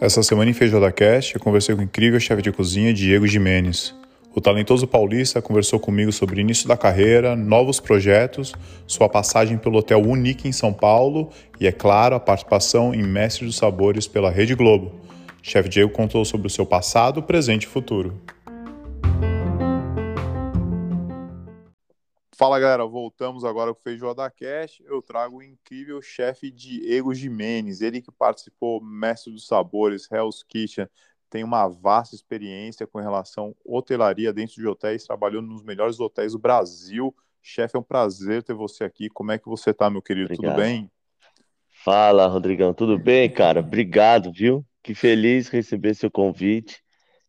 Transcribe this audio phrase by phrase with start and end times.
[0.00, 3.94] Essa semana em Feijoada Cast, eu conversei com o incrível chefe de cozinha Diego Jimenez.
[4.34, 8.54] O talentoso paulista conversou comigo sobre início da carreira, novos projetos,
[8.86, 11.28] sua passagem pelo Hotel Unique em São Paulo
[11.60, 14.92] e, é claro, a participação em Mestre dos Sabores pela Rede Globo.
[15.42, 18.18] Chefe Diego contou sobre o seu passado, presente e futuro.
[22.40, 24.82] Fala galera, voltamos agora com o Feijoada Cast.
[24.86, 30.88] Eu trago o incrível chefe Diego Jimenez, ele que participou Mestre dos Sabores, Hell's Kitchen,
[31.28, 36.32] tem uma vasta experiência com relação à hotelaria dentro de hotéis, trabalhou nos melhores hotéis
[36.32, 37.14] do Brasil.
[37.42, 39.10] Chefe, é um prazer ter você aqui.
[39.10, 40.32] Como é que você tá, meu querido?
[40.32, 40.54] Obrigado.
[40.54, 40.90] Tudo bem?
[41.84, 42.72] Fala, Rodrigão.
[42.72, 43.60] Tudo bem, cara?
[43.60, 44.64] Obrigado, viu?
[44.82, 46.82] Que feliz receber seu convite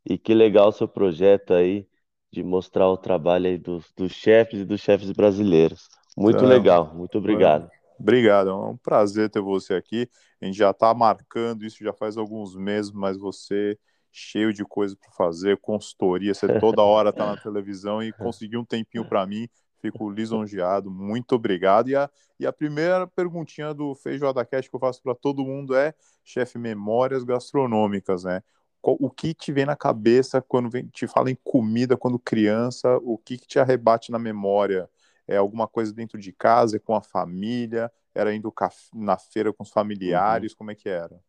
[0.06, 1.86] e que legal seu projeto aí
[2.32, 5.90] de mostrar o trabalho aí dos, dos chefes e dos chefes brasileiros.
[6.18, 7.70] Muito legal, muito obrigado.
[8.00, 10.10] Obrigado, é um prazer ter você aqui.
[10.42, 13.78] A gente já está marcando isso já faz alguns meses, mas você
[14.12, 18.66] cheio de coisa para fazer, consultoria, você toda hora está na televisão e conseguiu um
[18.66, 19.48] tempinho para mim.
[19.80, 21.90] Fico lisonjeado, muito obrigado.
[21.90, 25.76] E a, e a primeira perguntinha do Feijoada Cast que eu faço para todo mundo
[25.76, 28.44] é, chefe, memórias gastronômicas, né?
[28.84, 32.98] O que te vem na cabeça quando vem, te fala em comida quando criança?
[33.04, 34.90] O que, que te arrebate na memória?
[35.28, 37.92] É alguma coisa dentro de casa, com a família?
[38.14, 38.54] Era indo
[38.94, 40.52] na feira com os familiares?
[40.52, 40.58] Uhum.
[40.58, 41.20] Como é que era?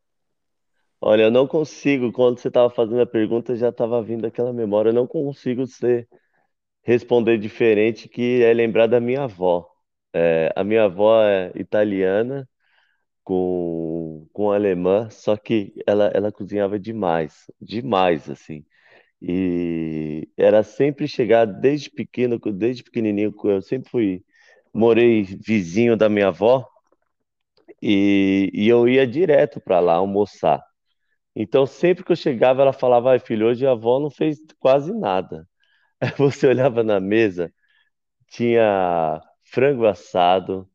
[1.01, 4.91] Olha, eu não consigo, quando você estava fazendo a pergunta, já estava vindo aquela memória.
[4.91, 6.09] Eu não consigo ser,
[6.83, 9.69] responder diferente que é lembrar da minha avó.
[10.15, 12.49] É, a minha avó é italiana,
[13.25, 13.82] com,
[14.33, 18.65] com alemã, só que ela, ela cozinhava demais, demais, assim.
[19.23, 24.25] E era sempre chegar desde pequeno, desde pequenininho, eu sempre fui,
[24.75, 26.67] morei vizinho da minha avó
[27.81, 30.63] e, e eu ia direto para lá almoçar.
[31.37, 34.93] Então, sempre que eu chegava, ela falava: Ai, filho, hoje a avó não fez quase
[34.95, 35.49] nada.
[36.01, 37.53] Aí você olhava na mesa,
[38.29, 40.69] tinha frango assado,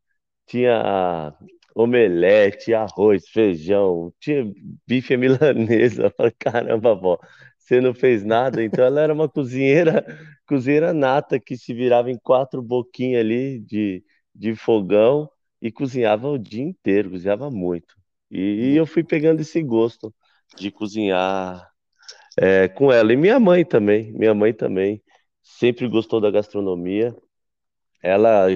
[0.48, 1.34] tinha
[1.78, 4.52] omelete, arroz, feijão, tinha
[4.88, 6.12] bife milanesa.
[6.18, 7.20] Eu caramba, vó,
[7.58, 8.64] você não fez nada?
[8.64, 10.04] Então ela era uma cozinheira,
[10.48, 15.30] cozinheira nata que se virava em quatro boquinhas ali de, de fogão
[15.62, 17.96] e cozinhava o dia inteiro, cozinhava muito.
[18.32, 20.14] E, e eu fui pegando esse gosto
[20.58, 21.70] de cozinhar
[22.38, 23.14] é, com ela.
[23.14, 25.02] E minha mãe também, minha mãe também
[25.44, 27.16] sempre gostou da gastronomia.
[28.04, 28.48] Ela,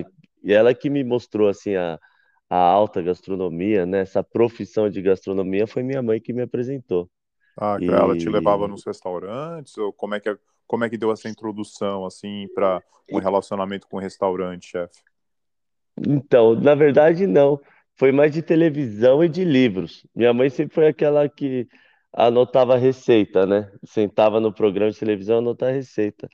[0.45, 1.99] ela que me mostrou assim a
[2.51, 3.99] a alta gastronomia, né?
[3.99, 7.09] Essa profissão de gastronomia foi minha mãe que me apresentou.
[7.57, 7.87] Ah, e...
[7.87, 12.05] ela te levava nos restaurantes ou como é que como é que deu essa introdução
[12.05, 14.99] assim para um relacionamento com o restaurante, chefe?
[15.97, 17.57] Então, na verdade não,
[17.95, 20.05] foi mais de televisão e de livros.
[20.13, 21.69] Minha mãe sempre foi aquela que
[22.11, 23.71] anotava receita, né?
[23.85, 26.27] Sentava no programa de televisão anotava receita.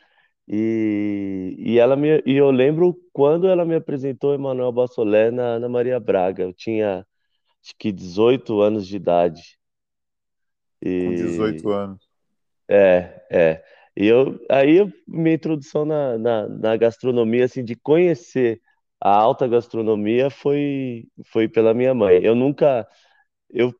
[0.48, 5.68] E, e, ela me, e eu lembro quando ela me apresentou Emanuel Bassolé na, na
[5.68, 6.44] Maria Braga.
[6.44, 7.06] Eu tinha
[7.62, 9.60] acho que 18 anos de idade.
[10.82, 12.08] E, Com 18 anos.
[12.70, 13.64] É, é.
[13.96, 18.62] E eu, aí minha introdução na, na, na, gastronomia, assim, de conhecer
[19.02, 22.20] a alta gastronomia foi, foi pela minha mãe.
[22.24, 22.88] Eu nunca,
[23.50, 23.74] eu,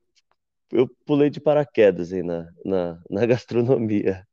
[0.72, 4.27] eu pulei de paraquedas aí na, na, na gastronomia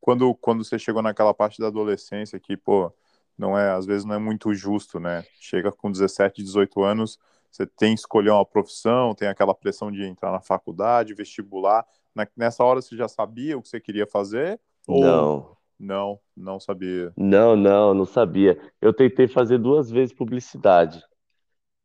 [0.00, 2.92] quando, quando você chegou naquela parte da adolescência que, pô,
[3.36, 5.24] não é, às vezes não é muito justo, né?
[5.40, 7.18] Chega com 17, 18 anos,
[7.50, 11.84] você tem que escolher uma profissão, tem aquela pressão de entrar na faculdade, vestibular.
[12.36, 14.60] nessa hora você já sabia o que você queria fazer?
[14.86, 15.00] Ou...
[15.00, 15.60] Não.
[15.78, 17.10] Não, não sabia.
[17.16, 18.60] Não, não, não sabia.
[18.82, 21.02] Eu tentei fazer duas vezes publicidade.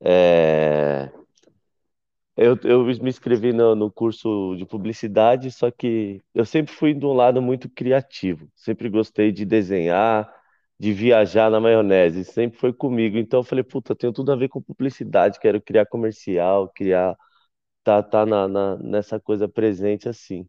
[0.01, 1.09] É...
[2.38, 7.06] Eu, eu me inscrevi no, no curso de publicidade, só que eu sempre fui de
[7.06, 8.50] um lado muito criativo.
[8.56, 10.29] Sempre gostei de desenhar,
[10.79, 12.25] de viajar na maionese.
[12.25, 13.18] Sempre foi comigo.
[13.18, 15.40] Então eu falei, puta, tenho tudo a ver com publicidade.
[15.40, 17.15] Quero criar comercial, criar.
[17.83, 20.48] Tá, tá na, na, nessa coisa presente assim.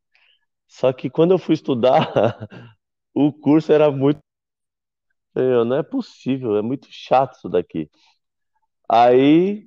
[0.68, 2.12] Só que quando eu fui estudar,
[3.14, 4.20] o curso era muito.
[5.34, 7.88] não é possível, é muito chato isso daqui.
[8.88, 9.66] Aí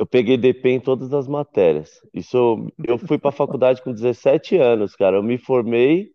[0.00, 2.00] eu peguei DP em todas as matérias.
[2.14, 5.18] Isso eu fui para a faculdade com 17 anos, cara.
[5.18, 6.14] Eu me formei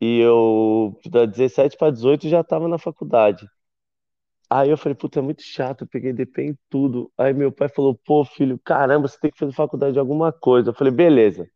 [0.00, 3.48] e eu da 17 para 18 já estava na faculdade.
[4.50, 7.10] Aí eu falei, puta, é muito chato, eu peguei DP em tudo.
[7.16, 10.70] Aí meu pai falou, pô, filho, caramba, você tem que fazer faculdade de alguma coisa.
[10.70, 11.48] Eu falei, beleza.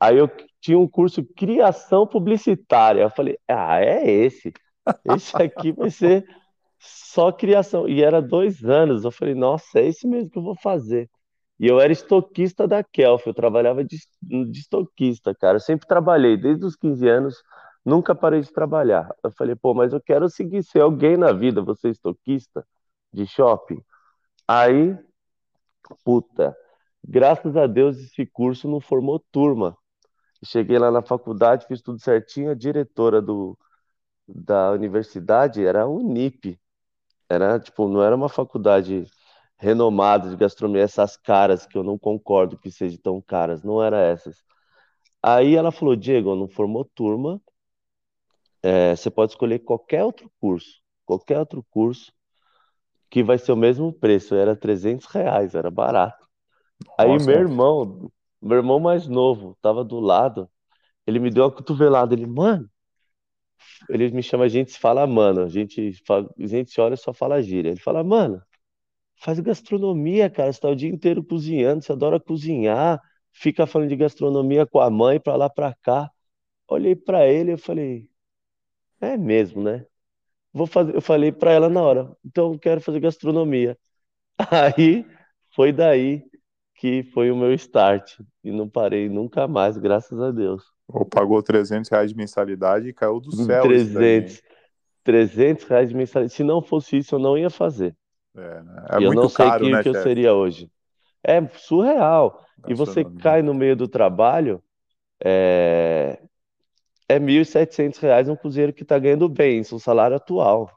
[0.00, 0.30] Aí eu
[0.60, 3.02] tinha um curso criação publicitária.
[3.02, 4.52] Eu falei, ah, é esse.
[5.04, 6.24] Esse aqui vai ser
[6.78, 7.88] Só criação.
[7.88, 9.04] E era dois anos.
[9.04, 11.10] Eu falei, nossa, é isso mesmo que eu vou fazer.
[11.58, 15.56] E eu era estoquista da Kelf, eu trabalhava de, de estoquista, cara.
[15.56, 17.42] Eu sempre trabalhei, desde os 15 anos,
[17.84, 19.12] nunca parei de trabalhar.
[19.24, 22.64] Eu falei, pô, mas eu quero seguir ser alguém na vida, você estoquista
[23.12, 23.82] de shopping.
[24.48, 24.96] Aí,
[26.04, 26.56] puta,
[27.04, 29.76] graças a Deus esse curso não formou turma.
[30.44, 33.58] Cheguei lá na faculdade, fiz tudo certinho, a diretora do,
[34.28, 36.58] da universidade era a Unip.
[37.28, 39.04] Era, tipo, não era uma faculdade
[39.58, 43.98] renomada de gastronomia, essas caras que eu não concordo que sejam tão caras, não era
[44.00, 44.42] essas.
[45.22, 47.40] Aí ela falou, Diego, não formou turma,
[48.62, 52.12] é, você pode escolher qualquer outro curso, qualquer outro curso
[53.10, 56.26] que vai ser o mesmo preço, era 300 reais, era barato.
[56.98, 58.10] Aí Nossa, meu irmão,
[58.42, 60.50] meu irmão mais novo, tava do lado,
[61.06, 62.70] ele me deu uma cotovelada, ele, mano,
[63.88, 67.12] ele me chama, a gente se fala, mano, a gente, a gente olha e só
[67.12, 67.70] fala gíria.
[67.70, 68.42] Ele fala, mano,
[69.16, 73.00] faz gastronomia, cara, você tá o dia inteiro cozinhando, você adora cozinhar,
[73.32, 76.10] fica falando de gastronomia com a mãe pra lá pra cá.
[76.68, 78.08] Olhei pra ele e falei,
[79.00, 79.86] é mesmo, né?
[80.52, 83.78] Vou fazer, eu falei pra ela na hora, então eu quero fazer gastronomia.
[84.76, 85.06] Aí
[85.54, 86.24] foi daí
[86.76, 90.64] que foi o meu start e não parei nunca mais, graças a Deus.
[90.88, 94.22] Ou pagou 300 reais de mensalidade e caiu do céu isso daí, hein?
[94.22, 94.42] 300,
[95.04, 96.34] 300 reais de mensalidade.
[96.34, 97.94] Se não fosse isso, eu não ia fazer.
[98.34, 98.86] É, né?
[98.90, 100.70] É eu não sei caro, quem né, que eu seria hoje.
[101.22, 102.44] É surreal.
[102.66, 104.62] E você cai no meio do trabalho,
[105.22, 106.18] é,
[107.08, 110.70] é 1.700 reais um cozinheiro que está ganhando bem, isso é o salário atual.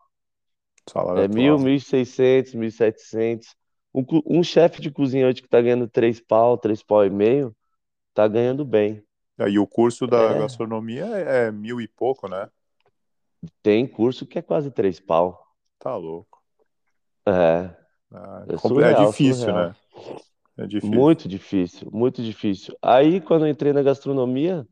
[0.90, 1.68] Salário É 1.000, atual.
[1.68, 3.46] 1.600, 1.700.
[3.94, 7.56] Um, um chefe de cozinha hoje que está ganhando 3 pau, 3 pau e meio,
[8.10, 9.04] está ganhando bem.
[9.50, 12.50] E o curso da É, gastronomia é, é mil e pouco, né?
[13.64, 15.56] tem curso que é quase 3 pau.
[15.80, 16.42] Tá louco.
[17.28, 17.76] É,
[18.12, 19.54] Ah, é compli- É surreal, difícil, surreal.
[19.54, 19.76] né?
[20.58, 21.08] É difícil.
[21.08, 22.76] Muito difícil, muito difícil.
[22.82, 24.68] Aí, quando eu entrei na gastronomia,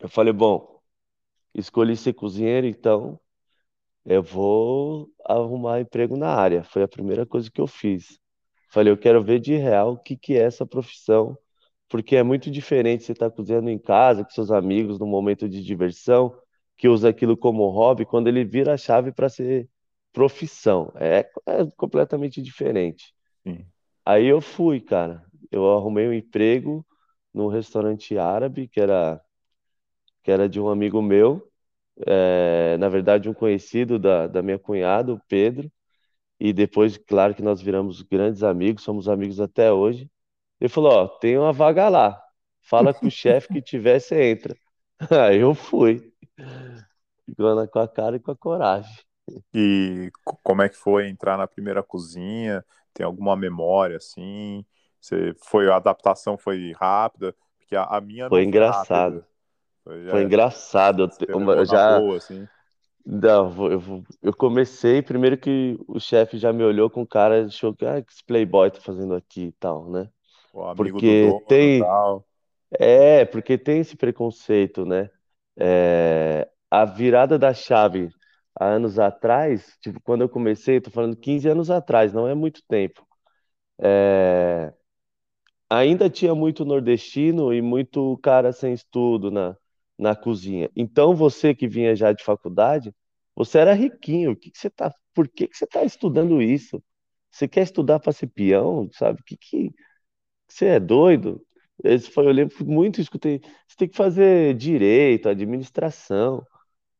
[0.00, 0.80] eu falei, bom,
[1.54, 3.20] escolhi ser cozinheiro, então
[4.04, 6.64] eu vou arrumar emprego na área.
[6.64, 8.18] Foi a primeira coisa que eu fiz.
[8.70, 11.38] Falei, eu quero ver de real o que que é essa profissão,
[11.94, 15.62] porque é muito diferente você estar cozinhando em casa com seus amigos num momento de
[15.62, 16.36] diversão,
[16.76, 19.68] que usa aquilo como hobby, quando ele vira a chave para ser
[20.12, 20.92] profissão.
[20.96, 23.14] É, é completamente diferente.
[23.46, 23.64] Sim.
[24.04, 25.24] Aí eu fui, cara.
[25.52, 26.84] Eu arrumei um emprego
[27.32, 29.20] num restaurante árabe, que era,
[30.24, 31.48] que era de um amigo meu,
[32.06, 35.70] é, na verdade, um conhecido da, da minha cunhada, o Pedro.
[36.40, 40.10] E depois, claro que nós viramos grandes amigos, somos amigos até hoje.
[40.64, 42.22] Ele falou: Ó, tem uma vaga lá.
[42.62, 44.56] Fala com o chefe que tiver, você entra.
[45.10, 46.12] Aí eu fui,
[47.70, 49.04] com a cara e com a coragem.
[49.54, 52.64] E co- como é que foi entrar na primeira cozinha?
[52.92, 54.64] Tem alguma memória assim?
[55.00, 57.34] Você foi, a adaptação foi rápida?
[57.58, 59.24] Porque a, a minha Foi não foi engraçado.
[59.24, 59.26] rápida.
[59.84, 61.10] Foi, é, engraçado.
[61.28, 61.78] Eu, eu já.
[61.78, 62.48] boa, assim.
[63.06, 67.84] Não, eu, eu comecei, primeiro que o chefe já me olhou com cara, achou que,
[67.84, 70.10] ah, que esse playboy tá fazendo aqui e tal, né?
[70.76, 72.26] Porque dono tem, tal.
[72.78, 75.10] é, porque tem esse preconceito, né?
[75.56, 78.10] É, a virada da chave
[78.58, 82.62] há anos atrás, tipo, quando eu comecei, tô falando 15 anos atrás, não é muito
[82.68, 83.06] tempo.
[83.80, 84.72] É,
[85.68, 89.56] ainda tinha muito nordestino e muito cara sem estudo na,
[89.98, 90.70] na cozinha.
[90.76, 92.94] Então você que vinha já de faculdade,
[93.34, 94.32] você era riquinho.
[94.32, 96.82] O que que você tá, por que que você está estudando isso?
[97.30, 99.22] Você quer estudar para ser peão, sabe?
[99.24, 99.72] Que que
[100.54, 101.44] você é doido?
[101.82, 106.44] Esse foi, eu lembro muito, escutei, você tem que fazer direito, administração,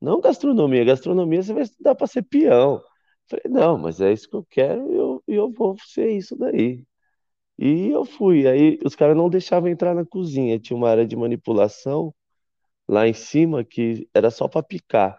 [0.00, 0.84] não gastronomia.
[0.84, 2.82] Gastronomia você vai estudar para ser peão.
[3.28, 6.84] Falei, não, mas é isso que eu quero e eu, eu vou ser isso daí.
[7.58, 8.46] E eu fui.
[8.48, 10.58] Aí os caras não deixavam entrar na cozinha.
[10.58, 12.14] Tinha uma área de manipulação
[12.88, 15.18] lá em cima que era só para picar.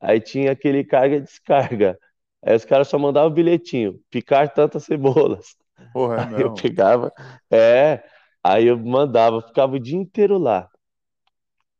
[0.00, 1.98] Aí tinha aquele carga e descarga.
[2.42, 5.56] Aí os caras só mandavam o bilhetinho, picar tantas cebolas.
[5.92, 7.12] Porra, Aí eu pegava,
[7.50, 8.02] é,
[8.42, 10.68] aí eu mandava, ficava o dia inteiro lá.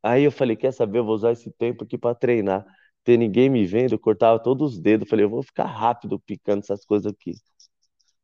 [0.02, 2.64] Aí eu falei, quer saber, eu vou usar esse tempo aqui para treinar.
[3.04, 5.08] Ter ninguém me vendo, eu cortava todos os dedos.
[5.08, 7.32] Falei, eu vou ficar rápido picando essas coisas aqui.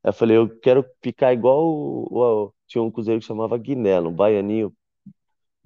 [0.04, 4.10] Aí eu falei, eu quero picar igual o, o- tinha um cozinheiro que chamava Guinelo,
[4.10, 4.74] um baianinho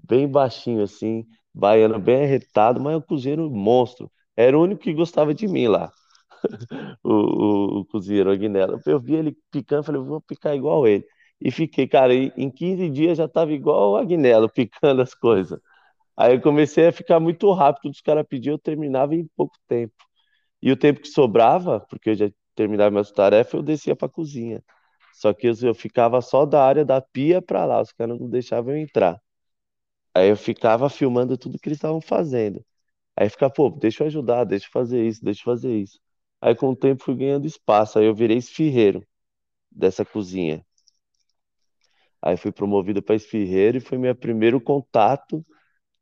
[0.02, 4.10] bem baixinho assim, baiano bem arretado, mas é um cozinheiro monstro.
[4.36, 5.92] Era o único que gostava de mim lá,
[7.02, 8.80] o, o, o cozinheiro Aguinaldo.
[8.86, 11.04] Eu vi ele picando, falei, vou picar igual ele.
[11.40, 15.58] E fiquei, cara, em em 15 dias já tava igual o Agnello, picando as coisas.
[16.16, 19.94] Aí eu comecei a ficar muito rápido, os caras pediam, eu terminava em pouco tempo.
[20.62, 24.10] E o tempo que sobrava, porque eu já terminava minhas tarefas, eu descia para a
[24.10, 24.62] cozinha.
[25.14, 28.28] Só que eu, eu ficava só da área da pia para lá, os caras não
[28.30, 29.20] deixavam eu entrar.
[30.14, 32.64] Aí eu ficava filmando tudo que eles estavam fazendo.
[33.16, 36.00] Aí ficava, pô, deixa eu ajudar, deixa eu fazer isso, deixa eu fazer isso.
[36.40, 39.04] Aí com o tempo fui ganhando espaço, aí eu virei esfirreiro
[39.70, 40.64] dessa cozinha.
[42.22, 45.44] Aí fui promovido para esfirreiro e foi meu primeiro contato,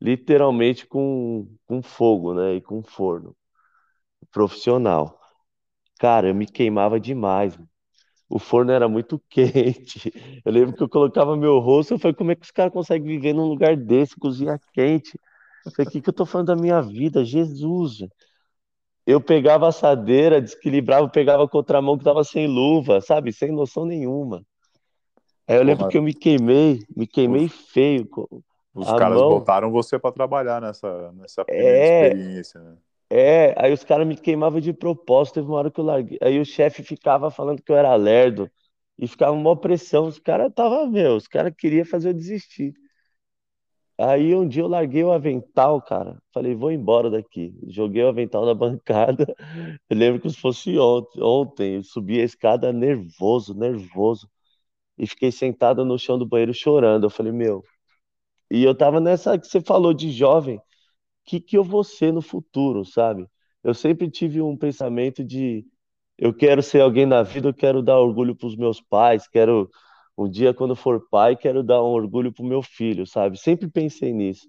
[0.01, 2.55] literalmente, com, com fogo, né?
[2.55, 3.35] E com forno
[4.31, 5.19] profissional.
[5.99, 7.57] Cara, eu me queimava demais.
[8.29, 10.11] O forno era muito quente.
[10.45, 13.07] Eu lembro que eu colocava meu rosto, eu falei, como é que os caras conseguem
[13.07, 15.19] viver num lugar desse, cozinha quente?
[15.65, 17.25] Eu falei, o que, que eu tô falando da minha vida?
[17.25, 17.99] Jesus!
[19.05, 23.33] Eu pegava a assadeira, desequilibrava, pegava a contramão que tava sem luva, sabe?
[23.33, 24.45] Sem noção nenhuma.
[25.47, 28.07] Aí eu lembro Porra, que eu me queimei, me queimei os, feio.
[28.73, 29.23] os A caras mão.
[29.23, 32.77] botaram você para trabalhar nessa, nessa É, experiência, né?
[33.11, 33.55] é.
[33.63, 35.35] Aí os caras me queimavam de propósito.
[35.35, 36.17] Teve uma hora que eu larguei.
[36.21, 38.51] Aí o chefe ficava falando que eu era lerdo.
[38.97, 40.07] E ficava uma pressão.
[40.07, 42.73] Os caras tava, meu, os caras queriam fazer eu desistir.
[43.97, 46.21] Aí um dia eu larguei o avental, cara.
[46.33, 47.53] Falei, vou embora daqui.
[47.67, 49.35] Joguei o avental na bancada.
[49.89, 51.75] Eu lembro que se fosse ontem, ontem.
[51.75, 54.29] Eu subi a escada nervoso, nervoso.
[54.97, 57.05] E fiquei sentado no chão do banheiro chorando.
[57.05, 57.63] Eu falei, meu.
[58.51, 60.59] E eu tava nessa que você falou de jovem.
[61.25, 63.27] que que eu vou ser no futuro, sabe?
[63.63, 65.65] Eu sempre tive um pensamento de
[66.17, 69.69] eu quero ser alguém na vida, eu quero dar orgulho para os meus pais, quero
[70.17, 73.37] um dia quando for pai, quero dar um orgulho para o meu filho, sabe?
[73.39, 74.47] Sempre pensei nisso.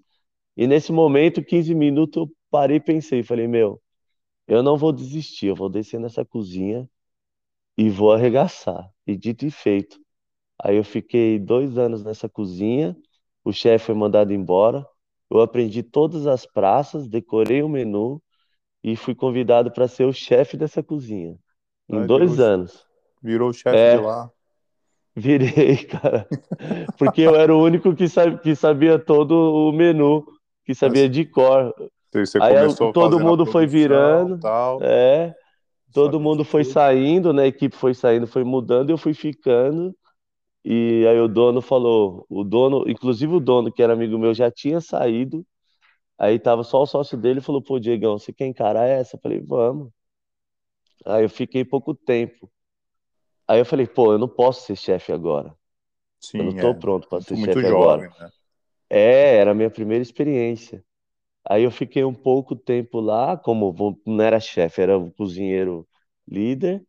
[0.57, 3.81] E nesse momento, 15 minutos, eu parei e pensei, falei, meu,
[4.47, 6.89] eu não vou desistir, eu vou descer nessa cozinha
[7.77, 8.89] e vou arregaçar.
[9.05, 9.99] E dito e feito.
[10.63, 12.97] Aí eu fiquei dois anos nessa cozinha,
[13.43, 14.87] o chefe foi mandado embora,
[15.31, 18.21] eu aprendi todas as praças, decorei o menu
[18.83, 21.37] e fui convidado para ser o chefe dessa cozinha.
[21.89, 22.87] Em virou, dois anos.
[23.21, 24.31] virou o chefe de É, lá.
[25.15, 26.27] Virei, cara.
[26.97, 28.05] Porque eu era o único que,
[28.43, 30.25] que sabia todo o menu,
[30.65, 31.73] que sabia de cor.
[31.77, 31.89] você
[32.37, 35.35] Aí eu- todo mundo foi virando, tal, é,
[35.93, 37.43] todo mundo foi saindo, né?
[37.45, 39.95] A equipe foi saindo, foi mudando, eu fui ficando.
[40.65, 44.51] E aí o dono falou, o dono, inclusive o dono, que era amigo meu, já
[44.51, 45.45] tinha saído.
[46.19, 49.15] Aí tava só o sócio dele e falou, pô, Diegão, você quer encarar essa?
[49.17, 49.91] Eu falei, vamos.
[51.05, 52.51] Aí eu fiquei pouco tempo.
[53.47, 55.55] Aí eu falei, pô, eu não posso ser chefe agora.
[56.37, 56.75] Eu não Sim, tô é.
[56.75, 58.05] pronto para ser chefe agora.
[58.19, 58.29] né?
[58.89, 60.83] É, era a minha primeira experiência.
[61.49, 65.87] Aí eu fiquei um pouco tempo lá, como não era chefe, era o cozinheiro
[66.27, 66.85] líder.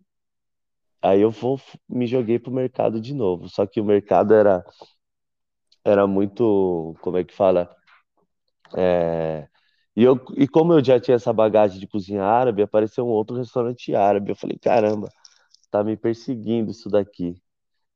[1.03, 3.49] Aí eu vou, me joguei pro mercado de novo.
[3.49, 4.65] Só que o mercado era,
[5.85, 7.75] era muito, como é que fala?
[8.77, 9.49] É,
[9.97, 13.37] e, eu, e como eu já tinha essa bagagem de cozinha árabe, apareceu um outro
[13.37, 14.31] restaurante árabe.
[14.33, 15.09] Eu falei, caramba,
[15.71, 17.41] tá me perseguindo isso daqui.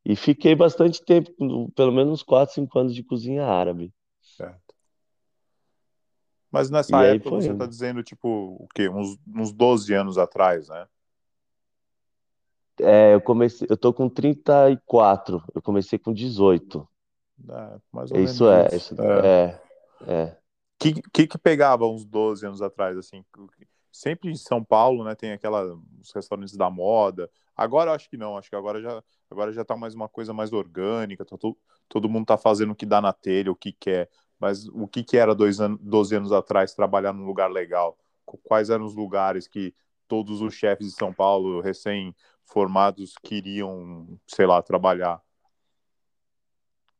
[0.05, 1.31] E fiquei bastante tempo,
[1.75, 3.93] pelo menos uns 4, 5 anos de cozinha árabe.
[4.23, 4.75] Certo.
[6.51, 7.69] Mas nessa E época você tá indo.
[7.69, 8.89] dizendo, tipo, o quê?
[8.89, 10.87] Uns, uns 12 anos atrás, né?
[12.81, 16.89] É, eu comecei, eu tô com 34, eu comecei com 18.
[17.49, 18.95] É, mais ou Isso menos é, isso.
[18.95, 19.61] isso É.
[20.07, 20.37] é, é.
[20.79, 23.23] que, que que pegava uns 12 anos atrás, assim?
[23.93, 27.31] Sempre em São Paulo, né, tem aquela, os restaurantes da moda.
[27.61, 30.51] Agora acho que não, acho que agora já, agora já tá mais uma coisa mais
[30.53, 31.57] orgânica, tá to-
[31.89, 34.09] todo mundo tá fazendo o que dá na telha, o que quer.
[34.39, 37.99] Mas o que que era dois anos, 12 anos atrás trabalhar num lugar legal?
[38.25, 39.75] Qu- Quais eram os lugares que
[40.09, 45.21] todos os chefes de São Paulo, recém-formados, queriam, sei lá, trabalhar?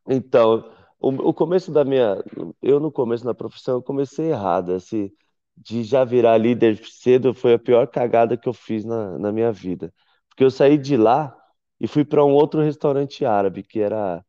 [0.09, 0.65] Então,
[1.01, 2.17] o, o começo da minha,
[2.63, 5.11] eu no começo da profissão eu comecei errado, assim,
[5.57, 9.53] de já virar líder cedo foi a pior cagada que eu fiz na, na minha
[9.53, 9.93] vida,
[10.41, 11.37] porque eu saí de lá
[11.79, 14.25] e fui para um outro restaurante árabe que era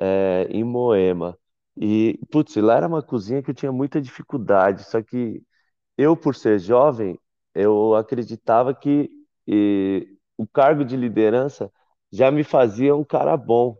[0.00, 1.38] é, em Moema
[1.76, 5.42] e putz, lá era uma cozinha que eu tinha muita dificuldade, só que
[5.98, 7.18] eu por ser jovem
[7.54, 9.10] eu acreditava que
[9.48, 11.72] e, o cargo de liderança
[12.12, 13.78] já me fazia um cara bom.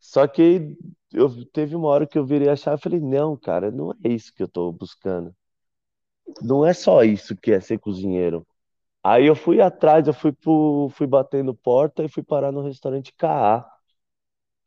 [0.00, 0.74] Só que
[1.12, 4.08] eu teve uma hora que eu virei a chave e falei, não, cara, não é
[4.08, 5.34] isso que eu tô buscando.
[6.40, 8.46] Não é só isso que é ser cozinheiro.
[9.08, 13.12] Aí eu fui atrás, eu fui pro, fui batendo porta e fui parar no restaurante
[13.16, 13.66] KA.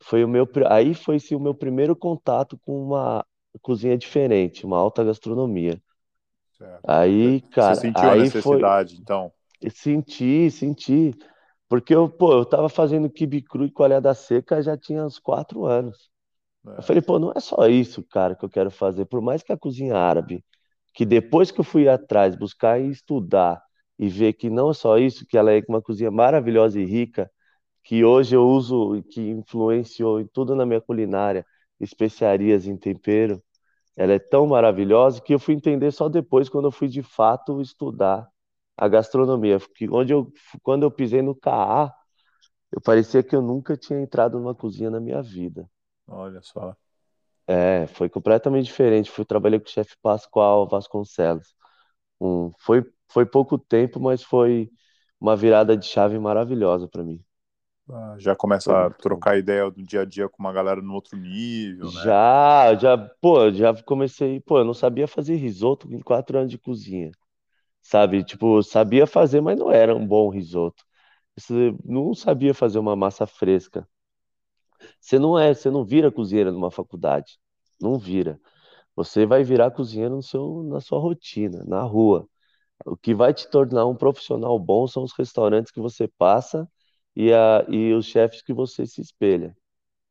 [0.04, 3.26] Foi o meu, aí foi sim, o meu primeiro contato com uma
[3.62, 5.82] cozinha diferente, uma alta gastronomia.
[6.58, 6.86] Certo.
[6.88, 9.32] Aí, Você cara, sentiu a aí foi, necessidade, então?
[9.72, 11.12] senti, senti,
[11.68, 15.66] porque eu, pô, eu tava fazendo quibe cru e coalhada seca já tinha uns quatro
[15.66, 16.10] anos.
[16.78, 19.06] Eu É, falei, pô, não é só isso, cara, que eu quero fazer.
[19.06, 20.46] Por mais que a cozinha árabe,
[20.94, 23.64] que depois que eu fui atrás buscar e estudar,
[24.00, 27.30] e ver que não é só isso, que ela é uma cozinha maravilhosa e rica,
[27.84, 31.46] que hoje eu uso e que influenciou em tudo na minha culinária,
[31.80, 33.44] especiarias em tempero.
[33.96, 37.62] Ela é tão maravilhosa que eu fui entender só depois, quando eu fui de fato
[37.62, 38.28] estudar
[38.78, 39.60] a gastronomia.
[39.76, 40.32] Que onde eu,
[40.64, 41.94] quando eu pisei no CAA,
[42.72, 45.70] eu parecia que eu nunca tinha entrado numa cozinha na minha vida.
[46.08, 46.76] Olha só.
[47.48, 49.12] É, foi completamente diferente.
[49.12, 51.56] Fui trabalhar com o chefe Pascoal Vasconcelos.
[52.22, 54.72] Um, foi, foi pouco tempo, mas foi
[55.20, 57.24] uma virada de chave maravilhosa para mim.
[57.92, 61.18] Ah, já começa a trocar ideia do dia a dia com uma galera no outro
[61.18, 62.14] nível, né?
[62.14, 66.58] Já, já, pô, já comecei, pô, eu não sabia fazer risoto em quatro anos de
[66.58, 67.12] cozinha,
[67.82, 68.24] sabe?
[68.24, 70.84] Tipo, sabia fazer, mas não era um bom risoto.
[71.38, 73.88] Você não sabia fazer uma massa fresca.
[75.00, 77.38] Você não é, você não vira cozinheiro numa faculdade,
[77.82, 78.40] não vira.
[78.96, 82.28] Você vai virar cozinheiro no seu, na sua rotina, na rua.
[82.86, 86.68] O que vai te tornar um profissional bom são os restaurantes que você passa
[87.16, 89.56] e, a, e os chefes que você se espelha.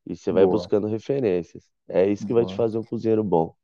[0.05, 0.47] E você vai Boa.
[0.47, 1.65] buscando referências.
[1.87, 2.55] É isso que vai te Boa.
[2.55, 3.55] fazer um cozinheiro bom.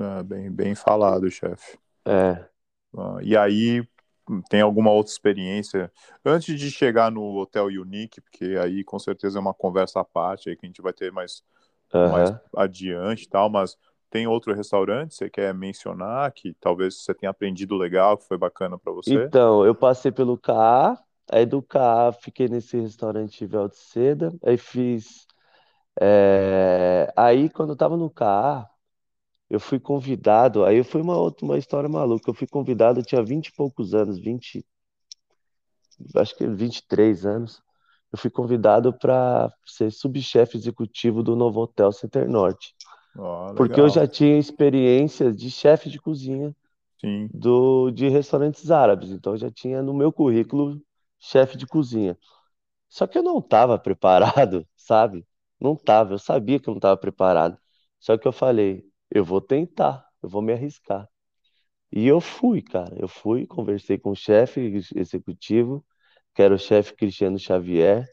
[0.00, 1.78] É, bem, bem falado, chefe.
[2.06, 2.50] É.
[2.96, 3.86] Ah, e aí,
[4.48, 5.92] tem alguma outra experiência?
[6.24, 10.48] Antes de chegar no Hotel Unique, porque aí com certeza é uma conversa à parte
[10.48, 11.42] aí que a gente vai ter mais,
[12.04, 13.76] mais adiante e tal, mas
[14.10, 18.36] tem outro restaurante que você quer mencionar que talvez você tenha aprendido legal, que foi
[18.36, 19.24] bacana para você?
[19.24, 20.98] Então, eu passei pelo CA,
[21.30, 25.26] aí do CA fiquei nesse restaurante Véu de Seda, aí fiz.
[26.00, 28.68] é, Aí, quando eu tava no CA,
[29.48, 32.30] eu fui convidado, aí foi uma outra uma história maluca.
[32.30, 34.64] Eu fui convidado, eu tinha 20 e poucos anos, 20,
[36.16, 37.62] acho que 23 anos.
[38.12, 42.74] Eu fui convidado para ser subchefe executivo do novo Hotel Center Norte,
[43.54, 46.54] Porque eu já tinha experiência de chefe de cozinha
[47.00, 50.82] Sim, do, de restaurantes árabes, então eu já tinha no meu currículo
[51.18, 52.18] chefe de cozinha.
[52.88, 55.26] Só que eu não estava preparado, sabe?
[55.60, 57.58] Não estava, eu sabia que eu não estava preparado.
[58.00, 61.08] Só que eu falei, eu vou tentar, eu vou me arriscar.
[61.92, 62.94] E eu fui, cara.
[62.98, 65.84] Eu fui, conversei com o chefe ex- executivo,
[66.34, 68.08] que era o chefe Cristiano Xavier,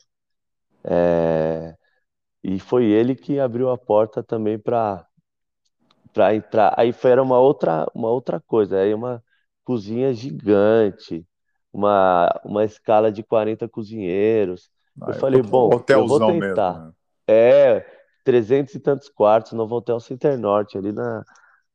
[0.83, 1.76] é,
[2.47, 5.07] e foi ele que abriu a porta também para
[6.13, 6.73] para entrar.
[6.77, 9.23] Aí foi era uma outra uma outra coisa, aí uma
[9.63, 11.25] cozinha gigante,
[11.71, 14.69] uma uma escala de 40 cozinheiros.
[15.05, 16.85] Eu Ah, é falei, bom, eu vou hotelzão mesmo, tentar.
[16.87, 16.93] né?
[17.27, 17.81] É,
[18.23, 21.23] 300 e tantos quartos no Hotel Center Norte, ali na,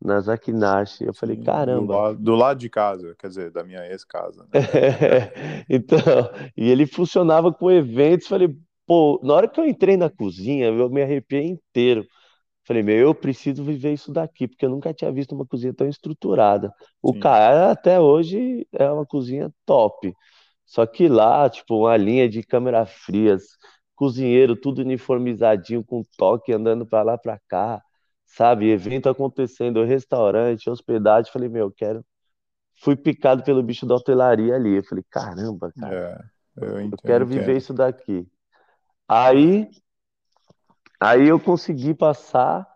[0.01, 1.05] na Zaquinarche.
[1.05, 1.97] Eu falei, Sim, do caramba.
[1.97, 4.61] lado, do lado de casa, quer dizer, da minha ex-casa, né?
[5.69, 5.99] Então,
[6.57, 8.27] e ele funcionava com eventos.
[8.29, 8.57] Falei,
[8.93, 12.07] pô, na hora que eu entrei na cozinha, eu me arrepiei inteiro.
[12.65, 15.89] Falei, meu, eu preciso viver isso daqui, porque eu nunca tinha visto uma cozinha tão
[15.89, 16.73] estruturada.
[17.03, 20.15] O Sim, cara até hoje é uma cozinha top.
[20.67, 23.45] Só que lá, tipo, uma linha de câmera frias,
[23.97, 27.83] cozinheiro tudo uniformizadinho, com toque, andando pra lá pra cá,
[28.27, 28.71] sabe?
[28.71, 31.33] Evento acontecendo, restaurante, hospedagem.
[31.33, 32.05] Falei, meu, eu quero.
[32.83, 34.77] Fui picado pelo bicho da hotelaria ali.
[34.77, 36.19] Eu falei, caramba, cara, é,
[36.57, 37.59] eu eu ent- eu quero viver entendo.
[37.59, 38.27] isso daqui.
[39.19, 39.69] Aí,
[41.01, 42.67] aí eu consegui passar.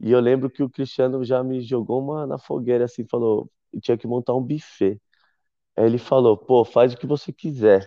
[0.00, 3.50] E eu lembro que o Cristiano já me jogou uma na fogueira assim, falou,
[3.82, 5.00] tinha que montar um buffet.
[5.76, 7.86] Aí ele falou, pô, faz o que você quiser.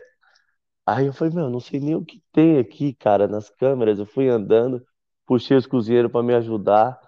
[0.86, 4.00] Aí eu falei, meu, não sei nem o que tem aqui, cara, nas câmeras.
[4.00, 4.84] Eu fui andando,
[5.28, 7.00] puxei os cozinheiros para me ajudar.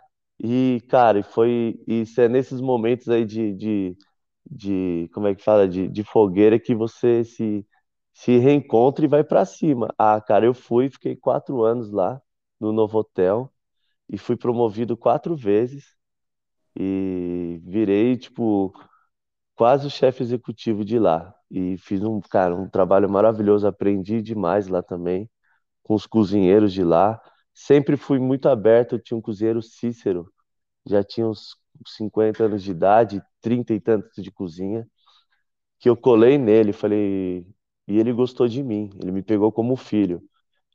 [0.44, 3.98] E, cara, foi isso é nesses momentos aí de, de,
[4.50, 7.66] de como é que fala, de, de fogueira que você se,
[8.18, 9.94] se reencontra e vai para cima.
[9.98, 12.20] Ah, cara, eu fui, fiquei quatro anos lá
[12.60, 13.54] no novo hotel
[14.10, 15.96] e fui promovido quatro vezes
[16.76, 18.74] e virei, tipo,
[19.56, 21.34] quase o chefe executivo de lá.
[21.52, 25.30] E fiz um, cara, um trabalho maravilhoso, aprendi demais lá também,
[25.84, 27.22] com os cozinheiros de lá.
[27.54, 30.32] Sempre fui muito aberto, eu tinha um cozinheiro Cícero,
[30.88, 34.88] já tinha uns 50 anos de idade, 30 e tantos de cozinha,
[35.80, 37.46] que eu colei nele, falei,
[37.88, 40.22] e ele gostou de mim, ele me pegou como filho.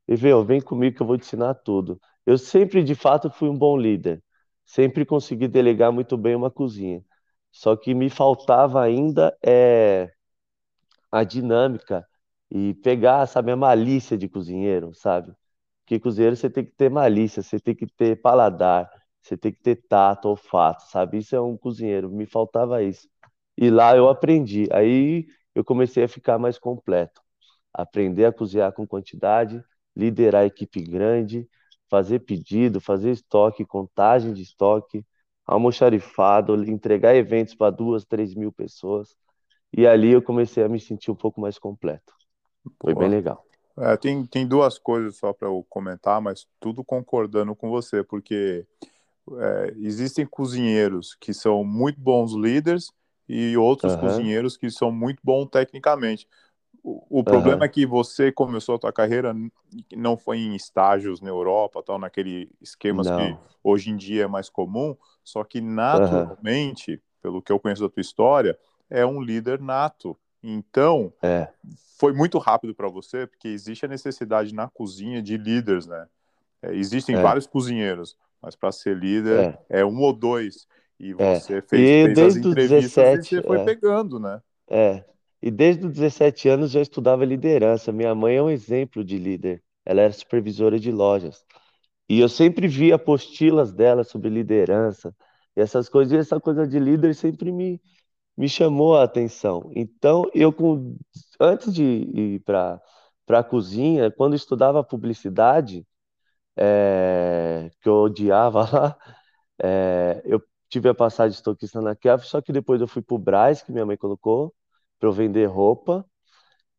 [0.09, 2.01] E veio, vem comigo que eu vou te ensinar tudo.
[2.27, 4.23] Eu sempre, de fato, fui um bom líder.
[4.67, 7.05] Sempre consegui delegar muito bem uma cozinha.
[7.53, 10.13] Só que me faltava ainda é,
[11.11, 12.07] a dinâmica
[12.51, 15.33] e pegar, sabe, a malícia de cozinheiro, sabe?
[15.85, 18.91] Porque cozinheiro você tem que ter malícia, você tem que ter paladar,
[19.23, 21.19] você tem que ter tato, olfato, sabe?
[21.19, 22.11] Isso é um cozinheiro.
[22.11, 23.09] Me faltava isso.
[23.57, 24.69] E lá eu aprendi.
[24.73, 27.23] Aí eu comecei a ficar mais completo
[27.73, 29.65] aprender a cozinhar com quantidade,
[29.97, 31.49] liderar a equipe grande,
[31.89, 35.05] fazer pedido, fazer estoque, contagem de estoque,
[35.47, 39.17] almoxarifado, entregar eventos para duas, três mil pessoas.
[39.75, 42.13] e ali eu comecei a me sentir um pouco mais completo.
[42.81, 43.43] Foi bem legal.
[43.79, 48.67] É, tem, tem duas coisas só para eu comentar, mas tudo concordando com você, porque
[49.39, 52.93] é, existem cozinheiros que são muito bons líderes
[53.29, 56.29] e outros Aham, cozinheiros que são muito bons tecnicamente.
[56.83, 57.67] O, o problema aham.
[57.67, 59.35] é que você começou a tua carreira
[59.95, 64.49] não foi em estágios na Europa, tal, naquele esquemas que hoje em dia é mais
[64.49, 68.59] comum, só que naturalmente, pelo que eu conheço da tua história,
[68.91, 70.19] é um líder nato.
[70.43, 71.53] Então, É,
[71.99, 76.07] foi muito rápido para você, porque existe a necessidade na cozinha de líderes, né?
[76.63, 80.67] É, existem é, vários cozinheiros, mas para ser líder é, é um ou dois.
[81.03, 81.41] E é.
[81.41, 84.41] você fez, E fez as desde os entrevistas e 17, você foi é, pegando, né?
[84.71, 85.05] é.
[85.43, 87.93] E desde os 17 anos já estudava liderança.
[87.93, 89.63] Minha mãe é um exemplo de líder.
[89.85, 91.45] Ela era supervisora de lojas.
[92.09, 95.15] E eu sempre via apostilas dela sobre liderança
[95.57, 96.13] e essas coisas.
[96.13, 97.81] E essa coisa de líder sempre me,
[98.37, 99.71] me chamou a atenção.
[99.75, 100.97] Então, eu com,
[101.41, 102.81] antes de ir para
[103.27, 105.87] para a cozinha, quando eu estudava publicidade,
[106.57, 108.99] é, que eu odiava lá,
[109.63, 113.15] é, eu tive a passagem de estoquista na Kef, só que depois eu fui para
[113.15, 114.55] o Brás, que minha mãe colocou,
[114.99, 116.05] para eu vender roupa.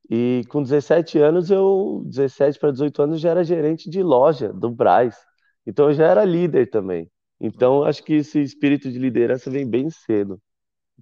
[0.10, 4.72] E com 17 anos, eu, 17 para 18 anos, já era gerente de loja do
[4.72, 5.16] Brás.
[5.66, 7.08] Então eu já era líder também.
[7.40, 10.42] Então acho que esse espírito de liderança vem bem cedo.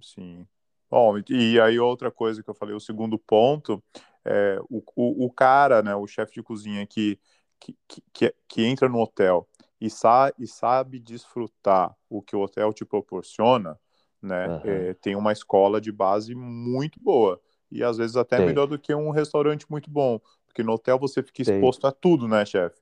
[0.02, 0.46] Sim.
[0.90, 3.82] Bom, e aí outra coisa que eu falei, o segundo ponto,
[4.22, 7.18] é o, o, o cara, né, o chefe de cozinha que,
[7.58, 7.74] que,
[8.12, 9.48] que, que entra no hotel
[9.86, 13.78] e, sa e sabe desfrutar o que o hotel te proporciona,
[14.22, 14.62] né, Aham.
[14.62, 17.40] é, tem uma escola de base muito boa
[17.70, 20.98] e às vezes até Tem, melhor do que um restaurante muito bom, porque no hotel
[20.98, 22.80] você fica tem, exposto a tudo, né, chefe?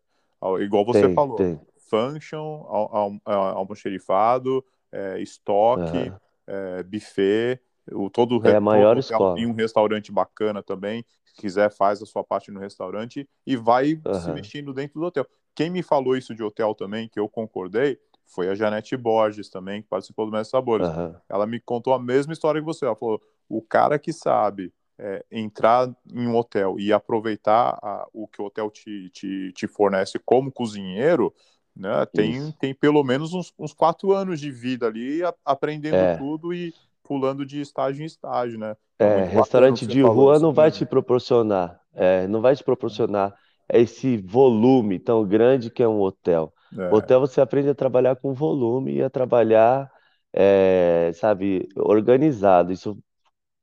[0.61, 1.49] Igual você tem, falou,
[1.89, 6.21] function, al, al, al- almoxerifado, é, estoque, Aham.
[6.47, 7.61] é, buffet,
[7.93, 9.47] o, todo, É re- a maior hotel tem escola.
[9.47, 11.05] um restaurante bacana também.
[11.25, 14.33] Se quiser, faz a sua parte no restaurante e vai se Aham.
[14.33, 15.27] mexendo dentro do hotel.
[15.55, 19.83] Quem me falou isso de hotel também, que eu concordei, foi a Janete Borges também,
[19.83, 20.87] que participou do Mestre Sabores.
[20.87, 21.21] Aham.
[21.29, 22.85] Ela me contou a mesma história que você.
[22.85, 28.29] Ela falou: o cara que sabe é, entrar em um hotel e aproveitar a, o
[28.29, 31.35] que o hotel te, te, te fornece como cozinheiro,
[31.75, 32.55] né, tem, Isso.
[32.59, 36.17] tem pelo menos uns, uns quatro anos de vida ali a, aprendendo É.
[36.17, 38.77] tudo e pulando de estágio em estágio, né?
[38.97, 40.79] Então é restaurante de rua isso não vai mesmo.
[40.79, 43.35] te proporcionar, é, não vai te proporcionar
[43.74, 46.52] esse volume tão grande que é um hotel.
[46.76, 49.90] É, Hotel você aprende a trabalhar com volume e a trabalhar,
[50.33, 52.72] é, sabe, organizado.
[52.72, 52.98] Isso,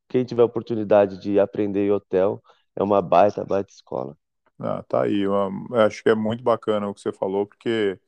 [0.07, 2.41] quem tiver oportunidade de aprender em hotel,
[2.75, 4.15] é uma baita, baita escola.
[4.59, 5.21] ah, tá aí.
[5.21, 5.33] Eu
[5.75, 7.99] acho que é muito bacana o que você falou, porque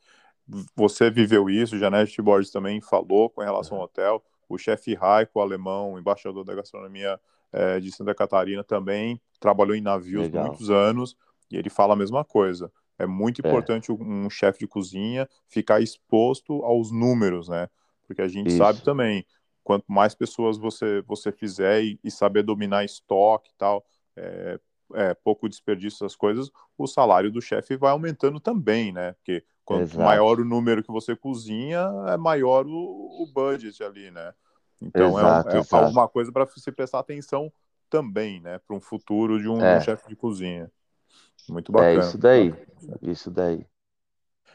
[0.75, 4.23] você viveu isso, Janete Borges também falou com relação ao hotel.
[4.47, 7.19] O chefe Raico, alemão, embaixador da gastronomia
[7.51, 10.47] é, de Santa Catarina, também trabalhou em navios Legal.
[10.47, 11.15] muitos anos
[11.51, 12.71] e ele fala a mesma coisa.
[12.97, 17.67] É muito É, importante um um chefe de cozinha ficar exposto aos números, né?
[18.07, 19.25] Porque a gente sabe isso, também,
[19.63, 23.85] quanto mais pessoas você, você fizer e, e saber dominar estoque e tal,
[24.15, 24.59] é,
[24.95, 29.13] é, pouco desperdício das coisas, o salário do chefe vai aumentando também, né?
[29.13, 34.09] Porque quanto exato, maior o número que você cozinha, é maior o, o budget ali,
[34.11, 34.33] né?
[34.81, 35.67] Então é, exato, é exato.
[35.73, 37.51] alguma coisa para se prestar atenção
[37.89, 38.59] também, né?
[38.59, 40.71] Para um futuro de um, de um É, chefe de cozinha.
[41.49, 42.53] Muito é bacana, isso muito daí,
[43.01, 43.65] isso daí,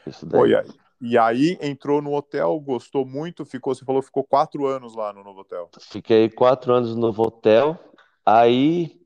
[0.07, 0.61] isso Pô, e daí.
[0.61, 5.11] aí, e aí entrou no hotel, gostou muito, ficou, você falou, ficou quatro anos lá
[5.13, 5.69] no novo hotel.
[5.79, 7.77] Fiquei quatro anos no hotel.
[8.25, 8.99] Aí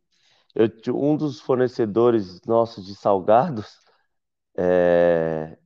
[0.56, 3.80] eu, um dos fornecedores nossos de salgados,
[4.58, 5.58] é,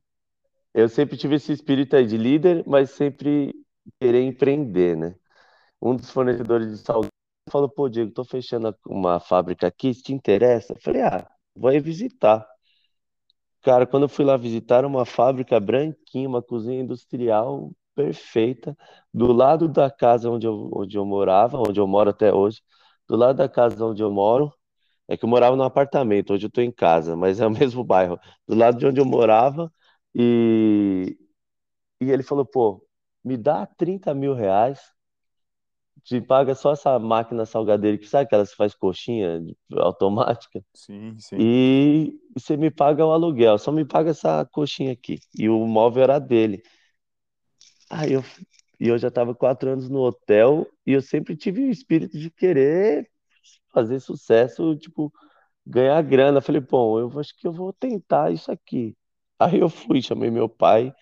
[0.72, 3.54] eu sempre tive esse espírito aí de líder, mas sempre
[4.00, 5.14] querer empreender, né?
[5.80, 7.10] Um dos fornecedores de salgados
[7.50, 10.72] falou, pô, Diego, tô fechando uma fábrica aqui, se te interessa?
[10.72, 11.30] Eu falei, ah,
[11.64, 12.46] aí visitar.
[13.62, 18.76] Cara, quando eu fui lá visitar, uma fábrica branquinha, uma cozinha industrial perfeita,
[19.12, 22.60] do lado da casa onde eu, onde eu morava, onde eu moro até hoje,
[23.08, 24.52] do lado da casa onde eu moro,
[25.08, 27.84] é que eu morava num apartamento, hoje eu tô em casa, mas é o mesmo
[27.84, 29.72] bairro, do lado de onde eu morava,
[30.14, 31.16] e,
[32.00, 32.86] e ele falou, pô,
[33.24, 34.80] me dá 30 mil reais,
[36.02, 39.40] te paga só essa máquina salgadeira, que sabe que faz coxinha
[39.78, 40.62] automática?
[40.74, 41.38] Sim, sim.
[41.38, 45.18] E você me paga o aluguel, só me paga essa coxinha aqui.
[45.38, 46.62] E o móvel era dele.
[47.90, 48.22] Aí eu,
[48.80, 52.30] e eu já estava quatro anos no hotel e eu sempre tive o espírito de
[52.30, 53.10] querer
[53.72, 55.12] fazer sucesso, tipo,
[55.66, 56.40] ganhar grana.
[56.40, 58.96] Falei, bom, eu acho que eu vou tentar isso aqui.
[59.38, 60.94] Aí eu fui, chamei meu pai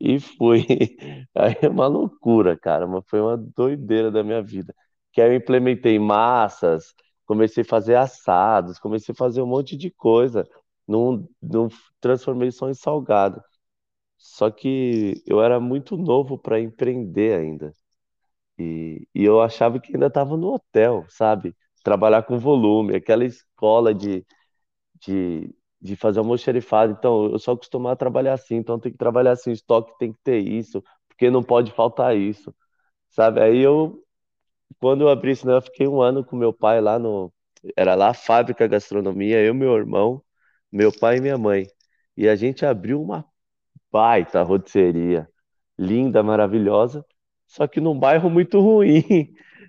[0.00, 0.66] e fui.
[1.34, 4.74] Aí é uma loucura, cara, mas foi uma doideira da minha vida.
[5.12, 6.94] que aí eu implementei massas,
[7.26, 10.46] comecei a fazer assados, comecei a fazer um monte de coisa.
[10.86, 11.68] Não, não
[12.00, 13.42] transformei só em salgado.
[14.18, 17.72] Só que eu era muito novo para empreender ainda.
[18.58, 21.54] E, e eu achava que ainda estava no hotel, sabe?
[21.84, 24.26] Trabalhar com volume, aquela escola de,
[25.00, 26.92] de, de fazer almoxerifado.
[26.92, 30.18] Então, eu sou acostumado a trabalhar assim, então tem que trabalhar assim, estoque tem que
[30.22, 32.54] ter isso, porque não pode faltar isso,
[33.10, 33.40] sabe?
[33.42, 34.02] Aí eu,
[34.80, 37.32] quando eu abri isso, né, eu fiquei um ano com meu pai lá no.
[37.76, 40.22] Era lá a fábrica gastronomia, eu, meu irmão,
[40.72, 41.66] meu pai e minha mãe.
[42.16, 43.24] E a gente abriu uma
[43.92, 45.28] baita rotisseria,
[45.78, 47.04] linda, maravilhosa,
[47.46, 49.02] só que num bairro muito ruim.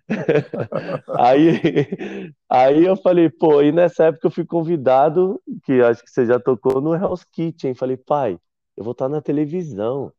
[1.19, 6.25] aí, aí eu falei, pô, e nessa época eu fui convidado, que acho que você
[6.25, 7.75] já tocou no Hell's Kitchen.
[7.75, 8.39] Falei, pai,
[8.75, 10.13] eu vou estar na televisão,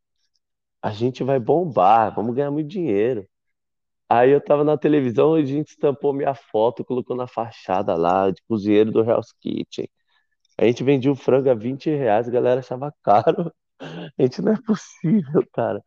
[0.83, 3.27] a gente vai bombar, vamos ganhar muito dinheiro.
[4.09, 8.31] Aí eu tava na televisão e a gente estampou minha foto, colocou na fachada lá,
[8.31, 9.89] de cozinheiro do Hell's Kitchen.
[10.59, 13.53] A gente vendia o frango a 20 reais, a galera achava caro.
[14.19, 15.83] A gente não é possível, cara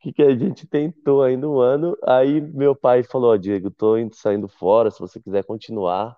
[0.00, 1.96] que, que a gente tentou ainda um ano.
[2.06, 4.90] Aí meu pai falou: Ó, Diego, tô indo, saindo fora.
[4.90, 6.16] Se você quiser continuar,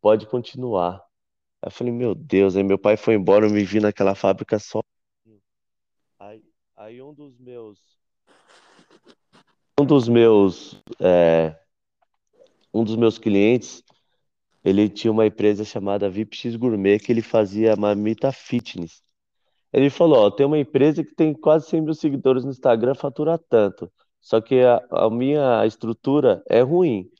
[0.00, 0.96] pode continuar.
[1.62, 2.56] Aí eu falei: Meu Deus.
[2.56, 3.46] Aí meu pai foi embora.
[3.46, 4.80] Eu me vi naquela fábrica só.
[6.18, 6.42] Aí,
[6.76, 7.78] aí um dos meus.
[9.78, 10.82] Um dos meus.
[11.00, 11.56] É,
[12.72, 13.84] um dos meus clientes.
[14.64, 19.03] Ele tinha uma empresa chamada VIPX Gourmet que ele fazia marmita fitness.
[19.74, 23.36] Ele falou, ó, tem uma empresa que tem quase 100 mil seguidores no Instagram, fatura
[23.36, 23.90] tanto.
[24.20, 27.10] Só que a, a minha estrutura é ruim.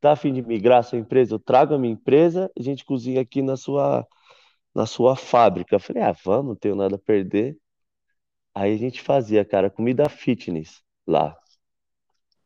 [0.00, 1.34] Tá a fim de migrar sua empresa?
[1.34, 4.06] Eu trago a minha empresa, a gente cozinha aqui na sua,
[4.74, 5.74] na sua fábrica.
[5.76, 7.58] Eu falei, ah, vamos, não tenho nada a perder.
[8.54, 11.36] Aí a gente fazia, cara, comida fitness lá.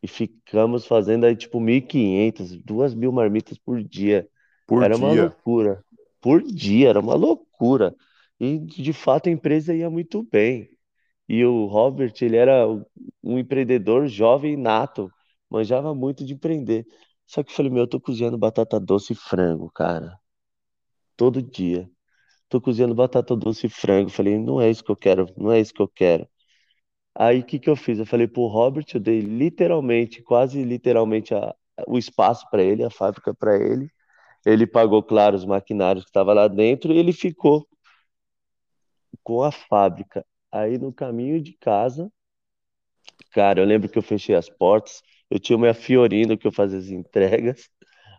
[0.03, 4.29] E ficamos fazendo aí, tipo, 1.500, 2 mil marmitas por dia.
[4.67, 5.23] Por Era uma dia.
[5.23, 5.85] loucura.
[6.21, 7.95] Por dia, era uma loucura.
[8.45, 10.71] E de fato a empresa ia muito bem.
[11.29, 12.67] E o Robert, ele era
[13.23, 15.11] um empreendedor jovem nato,
[15.51, 16.87] manjava muito de empreender.
[17.27, 20.19] Só que eu falei, meu, eu tô cozinhando batata doce e frango, cara.
[21.17, 21.89] Todo dia.
[22.49, 24.11] Tô cozinhando batata doce e frango.
[24.11, 26.29] Falei, não é isso que eu quero, não é isso que eu quero.
[27.15, 27.99] Aí o que que eu fiz?
[27.99, 31.55] Eu falei pro Robert, eu dei literalmente, quase literalmente a,
[31.87, 33.91] o espaço para ele, a fábrica para ele.
[34.47, 37.67] Ele pagou, claro, os maquinários que estavam lá dentro e ele ficou
[39.23, 40.25] com a fábrica.
[40.53, 42.11] Aí no caminho de casa,
[43.33, 46.79] cara, eu lembro que eu fechei as portas, eu tinha uma Fiorino que eu fazia
[46.79, 47.69] as entregas,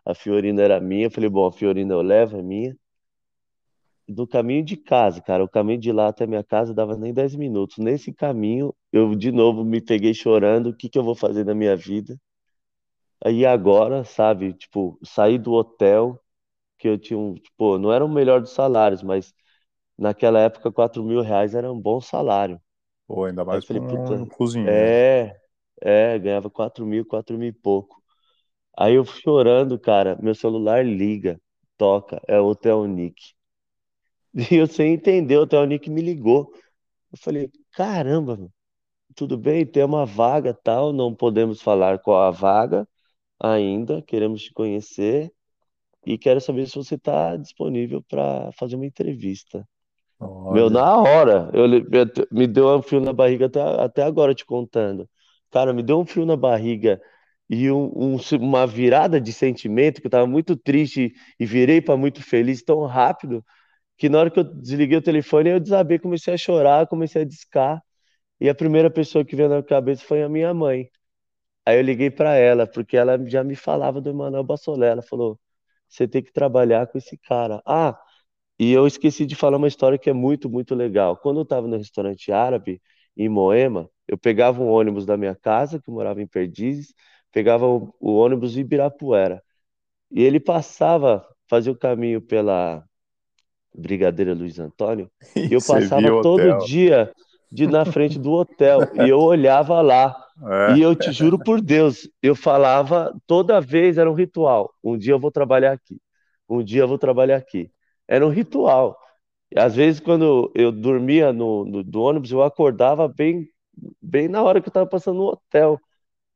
[0.05, 2.75] a Fiorino era minha, eu falei, bom, a Fiorino eu levo, é minha.
[4.08, 7.36] Do caminho de casa, cara, o caminho de lá até minha casa dava nem 10
[7.36, 7.77] minutos.
[7.77, 11.55] Nesse caminho, eu de novo me peguei chorando, o que que eu vou fazer na
[11.55, 12.17] minha vida?
[13.23, 16.21] Aí agora, sabe, tipo, saí do hotel,
[16.79, 19.34] que eu tinha um, tipo, não era o melhor dos salários, mas
[19.97, 22.62] naquela época, 4 mil reais era um bom salário.
[23.08, 24.95] Pô, ainda mais para um cozinheiro.
[25.03, 25.36] é,
[25.81, 28.01] é, ganhava 4 mil, 4 mil e pouco.
[28.77, 31.39] Aí eu chorando, cara, meu celular liga,
[31.77, 33.34] toca, é o Hotel Nick.
[34.51, 36.51] E eu sem entender, o Hotel Nick me ligou.
[37.12, 38.51] Eu falei, caramba, meu,
[39.15, 42.88] tudo bem, tem uma vaga tal, não podemos falar qual a vaga
[43.41, 45.34] ainda, queremos te conhecer
[46.05, 49.67] e quero saber se você está disponível para fazer uma entrevista.
[50.49, 51.67] Meu, Olha, na hora, eu,
[52.32, 55.10] me deu um frio na barriga até, até agora te contando.
[55.51, 57.01] Cara, me deu um frio na barriga
[57.49, 61.97] e um, um- uma virada de sentimento que eu tava muito triste e virei para
[61.97, 63.43] muito feliz tão rápido
[63.97, 67.25] que na hora que eu desliguei o telefone eu desabei, comecei a chorar, comecei a
[67.25, 67.82] discar
[68.39, 70.89] e a primeira pessoa que veio na minha cabeça foi a minha mãe.
[71.65, 74.89] Aí eu liguei para ela porque ela já me falava do Emanuel Bassolé.
[74.89, 75.39] Ela falou:
[75.89, 77.62] "Você tem que trabalhar com esse cara".
[77.65, 77.99] Ah,
[78.59, 81.17] e eu esqueci de falar uma história que é muito, muito legal.
[81.17, 82.81] Quando eu estava no restaurante árabe,
[83.17, 86.93] em Moema, eu pegava um ônibus da minha casa, que morava em Perdizes,
[87.31, 89.41] pegava o, o ônibus de Ibirapuera.
[90.11, 92.85] E ele passava, fazia o caminho pela
[93.73, 95.11] Brigadeira Luiz Antônio,
[95.49, 97.11] e e eu passava todo dia
[97.51, 100.15] de na frente do hotel, e eu olhava lá.
[100.65, 104.73] E É, eu te juro por Deus, eu falava toda vez era um ritual.
[104.83, 106.01] Um dia eu vou trabalhar aqui.
[106.49, 107.71] Um dia eu vou trabalhar aqui.
[108.07, 108.97] Era um ritual.
[109.51, 113.49] E às vezes quando eu dormia no, no do ônibus, eu acordava bem
[114.01, 115.79] bem na hora que eu estava passando no hotel.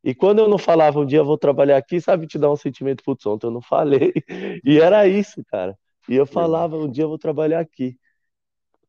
[0.04, 3.04] E quando eu não falava um dia vou trabalhar aqui, sabe, te dá um sentimento,
[3.04, 4.14] putz, ontem eu não falei.
[4.66, 5.78] E era isso, cara.
[6.10, 7.98] E eu falava um dia vou trabalhar aqui.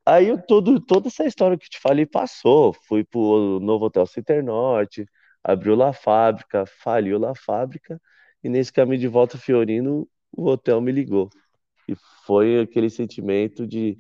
[0.07, 2.73] Aí eu todo, toda essa história que te falei passou.
[2.89, 5.07] Fui pro novo Hotel Center Norte,
[5.45, 8.01] abriu lá a fábrica, faliu lá a fábrica,
[8.43, 11.31] e nesse caminho de volta Fiorino, o hotel me ligou.
[11.93, 13.97] E foi aquele sentimento de,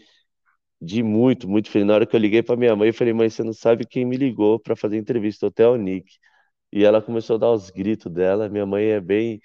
[0.80, 1.86] de muito, muito feliz.
[1.86, 4.04] Na hora que eu liguei para minha mãe, eu falei, mãe, você não sabe quem
[4.04, 6.18] me ligou para fazer entrevista, Hotel Nick.
[6.72, 8.48] E ela começou a dar os gritos dela.
[8.48, 9.40] Minha mãe é bem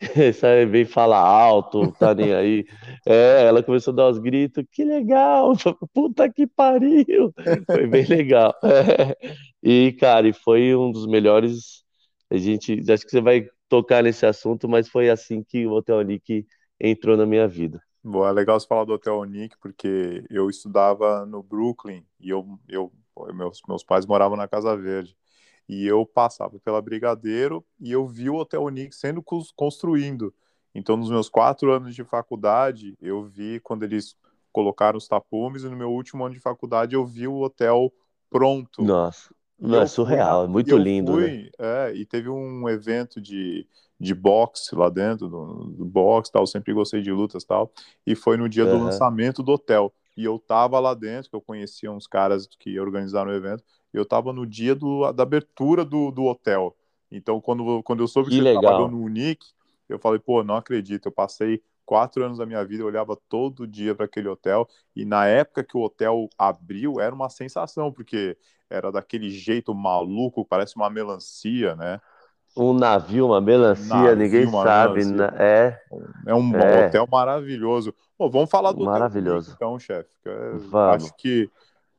[0.34, 2.66] sabe, vem falar alto, tá nem aí.
[3.06, 5.52] É, ela começou a dar os gritos, que legal,
[5.94, 7.32] puta que pariu.
[7.66, 8.54] Foi bem legal.
[8.62, 9.16] É.
[9.68, 11.82] E, cara, e foi um dos melhores.
[12.30, 16.02] A gente, acho que você vai tocar nesse assunto, mas foi assim que o Hotel
[16.02, 16.46] Nick
[16.80, 17.82] entrou na minha vida.
[18.02, 22.46] Bom, é legal você falar do Hotel Nick, porque eu estudava no Brooklyn e eu,
[22.68, 22.92] eu
[23.34, 25.16] meus, meus pais moravam na Casa Verde.
[25.68, 29.22] E eu passava pela Brigadeiro e eu vi o Hotel Unix sendo
[29.56, 30.32] construindo.
[30.74, 34.14] Então, nos meus quatro anos de faculdade, eu vi quando eles
[34.52, 37.92] colocaram os tapumes, e no meu último ano de faculdade eu vi o hotel
[38.30, 38.82] pronto.
[38.82, 41.12] Nossa, não, é surreal, fui, é muito lindo.
[41.12, 41.50] Fui, né?
[41.58, 43.66] é, e teve um evento de,
[43.98, 47.72] de boxe lá dentro, do, do boxe tal, sempre gostei de lutas tal,
[48.06, 48.78] e foi no dia uhum.
[48.78, 49.92] do lançamento do hotel.
[50.16, 54.02] E eu tava lá dentro, que eu conhecia uns caras que organizaram o evento, eu
[54.02, 56.74] estava no dia do, da abertura do, do hotel.
[57.10, 59.46] Então, quando, quando eu soube que, que você trabalhou no Unique,
[59.88, 61.06] eu falei, pô, não acredito.
[61.06, 64.68] Eu passei quatro anos da minha vida, eu olhava todo dia para aquele hotel.
[64.94, 68.36] E na época que o hotel abriu, era uma sensação, porque
[68.68, 72.00] era daquele jeito maluco, parece uma melancia, né?
[72.56, 75.04] Um navio, uma melancia, navio, ninguém sabe.
[75.04, 75.28] Né?
[75.38, 75.80] É.
[76.26, 76.86] É um é.
[76.86, 77.94] hotel maravilhoso.
[78.18, 79.52] Pô, vamos falar do maravilhoso.
[79.52, 80.10] Hotel, então, chefe.
[80.92, 81.50] Acho que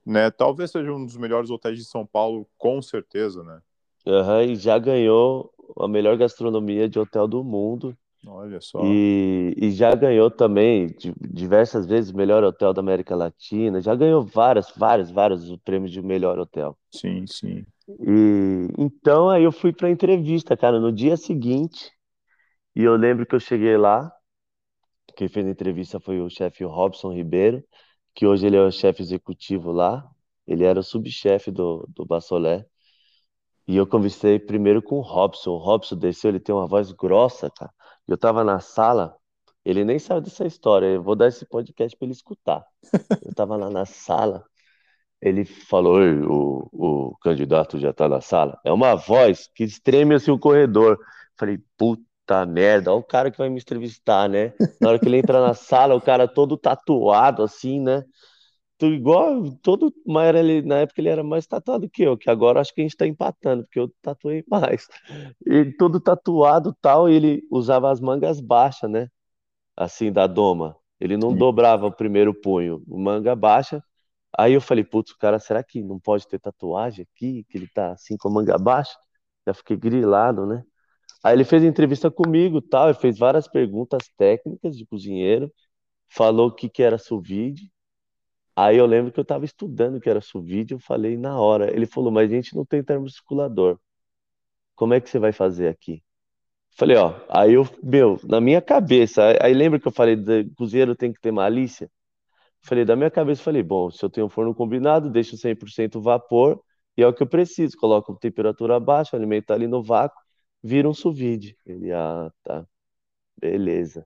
[0.07, 0.31] né?
[0.31, 3.59] Talvez seja um dos melhores hotéis de São Paulo, com certeza, né?
[4.05, 7.95] Uhum, e já ganhou a melhor gastronomia de hotel do mundo.
[8.27, 8.83] Olha só.
[8.83, 10.87] E, e já ganhou também
[11.19, 13.81] diversas vezes o melhor hotel da América Latina.
[13.81, 16.77] Já ganhou várias, vários, vários prêmios de melhor hotel.
[16.91, 17.65] Sim, sim.
[17.87, 21.91] E então aí eu fui para entrevista, cara, no dia seguinte.
[22.75, 24.11] E eu lembro que eu cheguei lá.
[25.15, 27.63] Quem fez a entrevista foi o chefe Robson Ribeiro
[28.17, 30.03] que hoje ele é o chefe executivo lá.
[30.47, 32.65] Ele era o subchefe do, do Bassolé.
[33.67, 35.51] E eu conversei primeiro com o Robson.
[35.51, 37.71] O Robson desceu, ele tem uma voz grossa, cara.
[38.07, 39.15] Eu tava na sala,
[39.65, 40.87] ele nem sabe dessa história.
[40.87, 42.65] Eu vou dar esse podcast para ele escutar.
[43.23, 44.45] Eu tava lá na sala,
[45.21, 48.59] ele falou: o, o candidato já tá na sala.
[48.63, 50.97] É uma voz que estreme assim o corredor.
[51.37, 54.53] Falei, Puta merda, olha o cara que vai me entrevistar, né?
[54.81, 58.03] Na hora que ele entra na sala, o cara todo tatuado, assim, né?
[58.77, 62.61] Tu, igual, todo, mas ele, na época ele era mais tatuado que eu, que agora
[62.61, 64.87] acho que a gente tá empatando, porque eu tatuei mais.
[65.45, 69.09] Ele todo tatuado tal, e ele usava as mangas baixas, né?
[69.75, 70.77] Assim, da doma.
[70.99, 71.37] Ele não Sim.
[71.37, 73.83] dobrava o primeiro punho, manga baixa.
[74.37, 77.45] Aí eu falei, putz, o cara, será que não pode ter tatuagem aqui?
[77.49, 78.97] Que ele tá assim com a manga baixa?
[79.47, 80.63] Já fiquei grilado, né?
[81.23, 85.51] Aí ele fez entrevista comigo, tal, ele fez várias perguntas técnicas de cozinheiro,
[86.09, 87.71] falou o que que era sous vide.
[88.57, 91.73] Aí eu lembro que eu estava estudando que era sous vide, eu falei na hora.
[91.75, 93.79] Ele falou: "Mas a gente não tem termocirculador.
[94.75, 96.03] Como é que você vai fazer aqui?"
[96.77, 100.17] Falei, ó, aí eu, meu, na minha cabeça, aí lembra que eu falei,
[100.57, 101.89] cozinheiro tem que ter malícia?
[102.61, 106.61] Falei, da minha cabeça, falei, bom, se eu tenho um forno combinado, deixo 100% vapor,
[106.97, 110.19] e é o que eu preciso, coloco temperatura baixa, alimento ali no vácuo,
[110.63, 111.57] vira um sous-vide.
[111.65, 112.65] Ele, ah, tá,
[113.39, 114.05] beleza.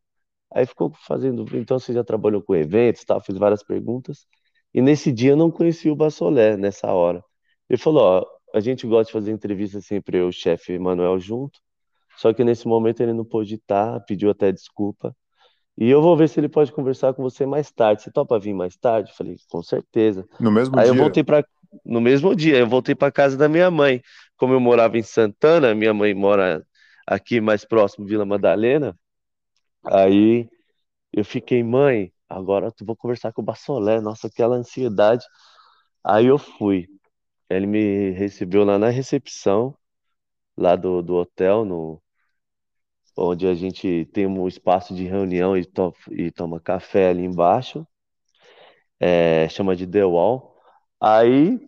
[0.51, 4.27] Aí ficou fazendo, então você já trabalhou com eventos, tal, fiz várias perguntas.
[4.73, 7.23] E nesse dia eu não conheci o Bassolé, nessa hora.
[7.69, 11.59] Ele falou, ó, a gente gosta de fazer entrevista sempre eu, o chefe Manuel junto,
[12.17, 15.15] só que nesse momento ele não pôde estar, pediu até desculpa.
[15.77, 18.03] E eu vou ver se ele pode conversar com você mais tarde.
[18.03, 19.13] Você topa vir mais tarde?
[19.13, 20.27] Falei, com certeza.
[20.39, 20.91] No mesmo Aí dia.
[20.91, 21.43] eu voltei para
[21.85, 24.01] no mesmo dia, eu voltei para casa da minha mãe
[24.35, 26.65] como eu morava em Santana, minha mãe mora
[27.07, 28.97] aqui mais próximo, Vila Madalena,
[29.85, 30.49] aí
[31.13, 35.25] eu fiquei, mãe, agora tu vou conversar com o Bassolé, nossa, aquela ansiedade.
[36.03, 36.87] Aí eu fui.
[37.49, 39.75] Ele me recebeu lá na recepção,
[40.57, 42.01] lá do, do hotel, no,
[43.17, 47.85] onde a gente tem um espaço de reunião e, to, e toma café ali embaixo,
[48.99, 50.55] é, chama de The Wall.
[50.99, 51.59] Aí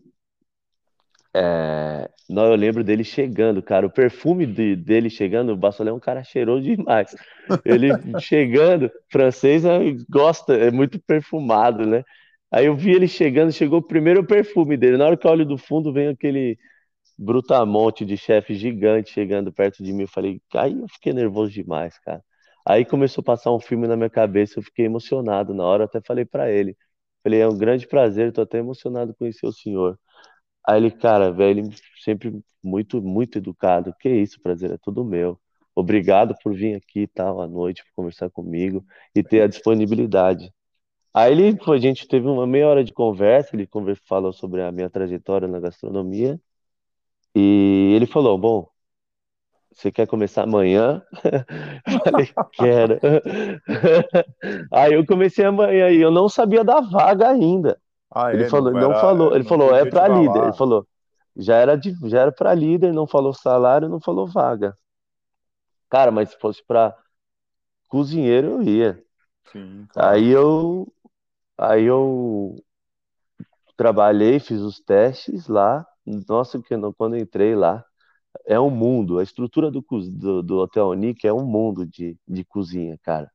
[1.35, 3.87] é, não, eu lembro dele chegando, cara.
[3.87, 7.15] O perfume de, dele chegando, o Bassolé é um cara cheiroso demais.
[7.65, 9.63] Ele chegando, francês
[10.09, 12.03] gosta, é muito perfumado, né?
[12.51, 14.97] Aí eu vi ele chegando, chegou o primeiro perfume dele.
[14.97, 16.57] Na hora que eu olho do fundo, vem aquele
[17.17, 20.03] brutamonte de chefe gigante chegando perto de mim.
[20.03, 22.23] Eu falei, aí eu fiquei nervoso demais, cara.
[22.65, 25.99] Aí começou a passar um filme na minha cabeça, eu fiquei emocionado na hora, até
[26.01, 26.77] falei para ele.
[27.23, 29.99] Falei, é um grande prazer, tô até emocionado conhecer o senhor.
[30.67, 33.93] Aí ele, cara, velho, ele sempre muito, muito educado.
[33.99, 35.39] Que isso, prazer, é tudo meu.
[35.75, 38.85] Obrigado por vir aqui tal à noite para conversar comigo
[39.15, 40.53] e ter a disponibilidade.
[41.13, 44.71] Aí ele, a gente teve uma meia hora de conversa, ele conver- falou sobre a
[44.71, 46.39] minha trajetória na gastronomia
[47.35, 48.67] e ele falou, bom,
[49.71, 51.01] você quer começar amanhã?
[51.91, 52.99] Eu falei, quero.
[54.71, 57.79] Aí eu comecei amanhã e eu não sabia da vaga ainda.
[58.15, 58.45] Ah, Ele é?
[58.45, 60.43] falou, Não era, falou, ele não falou, é para líder.
[60.43, 60.87] Ele falou,
[61.35, 64.75] já era de, já era para líder, não falou salário, não falou vaga.
[65.89, 66.95] Cara, mas se fosse para
[67.89, 69.03] cozinheiro eu ia.
[69.51, 70.15] Sim, claro.
[70.15, 70.87] Aí eu,
[71.57, 72.55] aí eu
[73.75, 75.85] trabalhei, fiz os testes lá.
[76.27, 77.83] Nossa, que quando entrei lá,
[78.45, 79.19] é um mundo.
[79.19, 83.31] A estrutura do, do, do Hotel Nick é um mundo de, de cozinha, cara.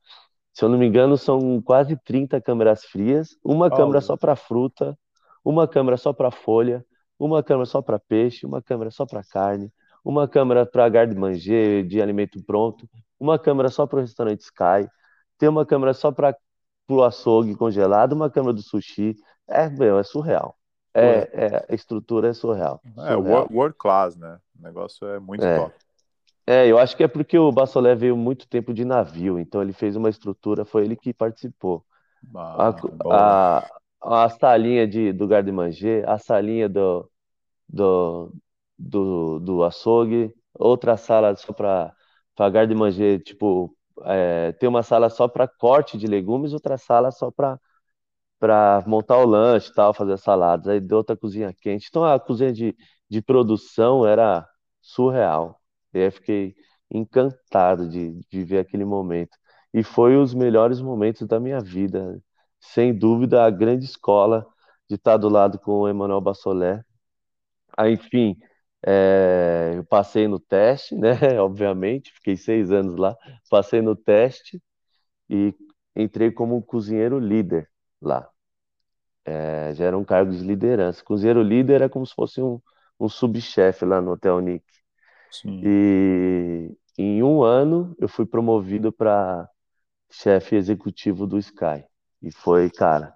[0.58, 4.34] Se eu não me engano, são quase 30 câmeras frias, uma câmera Oh, só para
[4.34, 4.98] fruta,
[5.44, 6.84] uma câmera só para folha,
[7.16, 9.72] uma câmera só para peixe, uma câmera só para carne,
[10.04, 12.88] uma câmera para garde-manger de alimento pronto,
[13.20, 14.90] uma câmera só para o restaurante Sky,
[15.38, 16.36] tem uma câmera só para
[16.90, 19.14] o açougue congelado, uma câmera do sushi.
[19.46, 20.58] É, meu, é surreal.
[20.94, 23.48] é, É, a estrutura é surreal, é surreal.
[23.50, 24.40] world class, né?
[24.58, 25.54] O negócio é muito É.
[25.54, 25.74] top.
[26.50, 29.72] É, eu acho que é porque o Bassolé veio muito tempo de navio, então ele
[29.72, 31.84] fez uma estrutura, foi ele que participou.
[32.54, 32.74] A,
[33.10, 33.38] Ah,
[34.02, 37.10] a, a salinha de, do Garde-Manger, a salinha do,
[37.68, 38.32] do,
[38.78, 41.94] do, do açougue, outra sala só para
[42.38, 47.60] Garde-Manger, tipo, é, tem uma sala só para corte de legumes, outra sala só para
[48.38, 50.68] para montar o lanche e tal, fazer as saladas.
[50.68, 51.86] Aí deu outra cozinha quente.
[51.88, 52.76] Então a cozinha de,
[53.08, 54.46] de produção era
[54.80, 55.60] surreal.
[55.94, 56.54] E aí fiquei
[56.90, 59.36] encantado de, de ver aquele momento.
[59.72, 62.20] E foi os melhores momentos da minha vida.
[62.60, 64.46] Sem dúvida, a grande escola
[64.88, 66.82] de estar do lado com o Emmanuel Bassolé.
[67.76, 68.36] Aí, enfim,
[68.86, 71.10] é, eu passei no teste, né?
[71.40, 73.16] Obviamente, fiquei seis anos lá.
[73.50, 74.60] Passei no teste
[75.30, 75.54] e
[75.96, 77.68] entrei como cozinheiro líder
[78.02, 78.28] lá.
[79.24, 81.02] É, já era um cargo de liderança.
[81.04, 82.60] Cozinheiro líder é como se fosse um,
[82.98, 84.64] um subchefe lá no Hotel Nick.
[85.30, 85.62] Sim.
[85.62, 89.48] E em um ano eu fui promovido para
[90.10, 91.84] chefe executivo do Sky.
[92.22, 93.14] E foi, cara,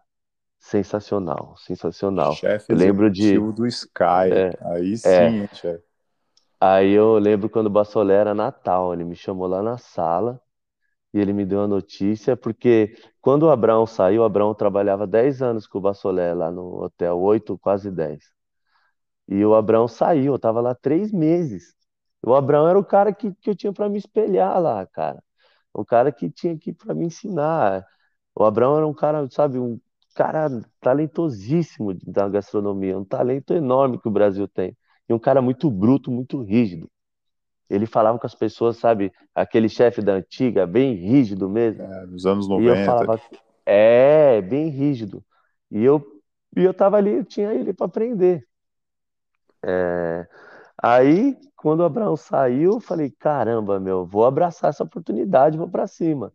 [0.58, 2.36] sensacional, sensacional.
[2.36, 3.36] Chefe Eu lembro de.
[3.36, 4.48] executivo do Sky.
[4.60, 5.84] Aí É, sim, hein, chefe.
[6.60, 10.40] aí eu lembro quando o Bassolé era Natal, ele me chamou lá na sala
[11.14, 15.42] e ele me deu a notícia, porque quando o Abraão saiu, o Abraão trabalhava 10
[15.42, 18.24] anos com o Bassolé lá no hotel, 8, quase 10.
[19.28, 21.74] E o Abraão saiu, eu tava lá três meses.
[22.24, 25.22] O Abraão era o cara que, que eu tinha para me espelhar lá, cara.
[25.74, 27.86] O cara que tinha aqui para me ensinar.
[28.34, 29.80] O Abraão era um cara, sabe, um
[30.14, 30.48] cara
[30.80, 34.76] talentosíssimo da gastronomia, um talento enorme que o Brasil tem.
[35.08, 36.90] E um cara muito bruto, muito rígido.
[37.70, 41.82] Ele falava com as pessoas, sabe, aquele chefe da antiga, bem rígido mesmo.
[41.82, 42.78] É, nos anos E eu 90.
[42.78, 43.22] falava,
[43.66, 45.24] é, bem rígido.
[45.70, 46.00] E eu,
[46.56, 48.46] e eu tava ali, eu tinha ele para aprender.
[50.82, 55.86] Aí, quando o Abraão saiu, eu falei, caramba, meu, vou abraçar essa oportunidade, vou para
[55.86, 56.32] cima.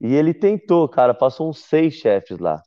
[0.00, 2.62] E ele tentou, cara, passou uns seis chefes lá.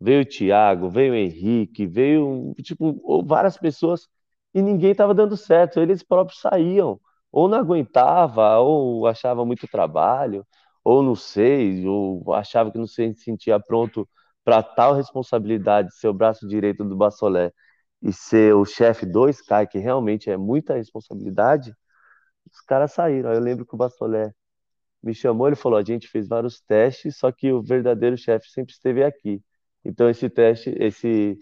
[0.00, 4.08] Veio o Thiago, veio o Henrique, veio, tipo, várias pessoas
[4.54, 5.80] e ninguém estava dando certo.
[5.80, 7.00] Eles próprios saíam,
[7.32, 10.46] ou não aguentava, ou achava muito trabalho,
[10.84, 14.08] ou não sei, ou achava que não se sentia pronto
[14.44, 17.52] para tal responsabilidade, ser o braço direito do Bassolé
[18.02, 21.74] e ser o chefe do Sky, que realmente é muita responsabilidade.
[22.52, 23.30] Os caras saíram.
[23.30, 24.32] Aí eu lembro que o Bassolé
[25.02, 28.72] me chamou, ele falou: a gente fez vários testes, só que o verdadeiro chefe sempre
[28.74, 29.42] esteve aqui.
[29.84, 31.38] Então esse teste, esse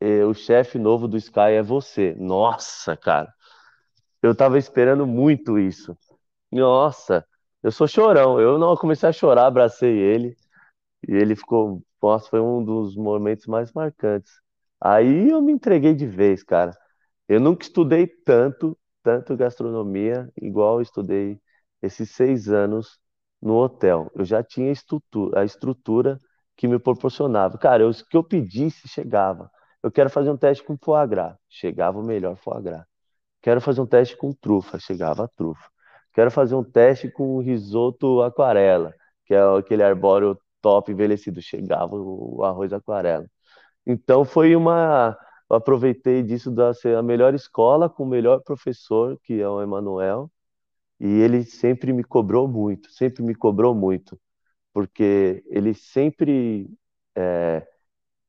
[0.00, 2.14] eh, o chefe novo do Sky é você.
[2.18, 3.32] Nossa, cara,
[4.22, 5.96] eu tava esperando muito isso.
[6.52, 7.26] Nossa,
[7.62, 8.40] eu sou chorão.
[8.40, 10.36] Eu não comecei a chorar, abracei ele
[11.08, 14.43] e ele ficou, nossa, foi um dos momentos mais marcantes.
[14.84, 16.76] Aí eu me entreguei de vez, cara.
[17.28, 21.40] Eu nunca estudei tanto, tanto gastronomia, igual eu estudei
[21.82, 22.98] esses seis anos
[23.42, 24.10] no hotel.
[24.14, 26.18] Eu já tinha estrutura, a estrutura
[26.56, 27.58] que me proporcionava.
[27.58, 29.50] Cara, o que eu pedisse, chegava.
[29.82, 31.36] Eu quero fazer um teste com foie gras.
[31.48, 32.84] Chegava o melhor foie gras.
[33.42, 34.78] Quero fazer um teste com trufa.
[34.80, 35.68] Chegava a trufa.
[36.14, 38.94] Quero fazer um teste com risoto aquarela,
[39.26, 41.42] que é aquele arbóreo top envelhecido.
[41.42, 43.26] Chegava o arroz aquarela.
[43.86, 45.16] Então foi uma.
[45.50, 49.60] Eu aproveitei disso da ser a melhor escola com o melhor professor, que é o
[49.62, 50.30] Emanuel,
[51.00, 54.20] e ele sempre me cobrou muito, sempre me cobrou muito,
[54.74, 56.68] porque ele sempre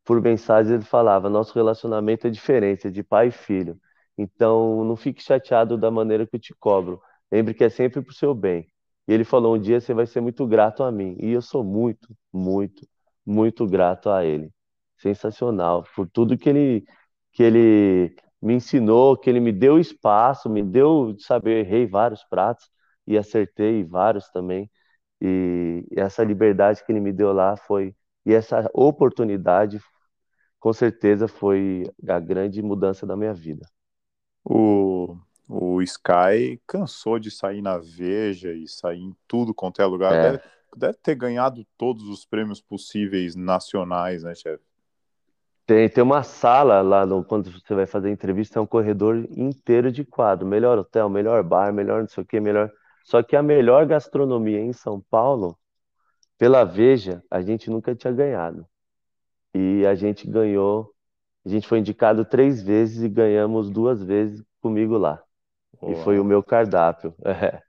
[0.03, 3.80] por mensagem ele falava: nosso relacionamento é diferente, é de pai e filho.
[4.18, 7.01] Então, não fique chateado da maneira que eu te cobro.
[7.32, 8.68] Lembre que é sempre para o seu bem.
[9.08, 11.18] E ele falou: um dia você vai ser muito grato a mim.
[11.20, 12.88] E eu sou muito, muito,
[13.26, 14.51] muito grato a ele.
[14.98, 16.86] Sensacional por tudo que ele
[17.32, 22.24] que ele me ensinou, que ele me deu espaço, me deu, sabe, eu errei vários
[22.24, 22.70] pratos
[23.06, 24.70] e acertei vários também.
[25.22, 27.93] E essa liberdade que ele me deu lá foi
[28.26, 29.80] e essa oportunidade
[30.60, 33.68] com certeza foi a grande mudança da minha vida.
[34.43, 35.16] O,
[35.48, 40.14] o Sky cansou de sair na Veja e sair em tudo quanto é lugar.
[40.14, 40.32] É.
[40.32, 40.43] Deve,
[40.76, 44.64] deve ter ganhado todos os prêmios possíveis nacionais, né, chefe?
[45.66, 49.91] Tem, tem uma sala lá, no, quando você vai fazer entrevista, é um corredor inteiro
[49.91, 50.45] de quadro.
[50.45, 52.72] Melhor hotel, melhor bar, melhor não sei o que, melhor.
[53.03, 55.57] Só que a melhor gastronomia em São Paulo,
[56.38, 58.68] pela Veja, a gente nunca tinha ganhado.
[59.53, 60.91] E a gente ganhou,
[61.45, 65.24] a gente foi indicado três vezes e ganhamos duas vezes comigo lá.
[65.82, 67.13] E foi o meu cardápio.
[67.26, 67.61] É.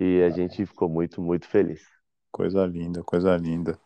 [0.00, 1.82] E a gente ficou muito, muito feliz.
[2.30, 3.76] Coisa linda, coisa linda.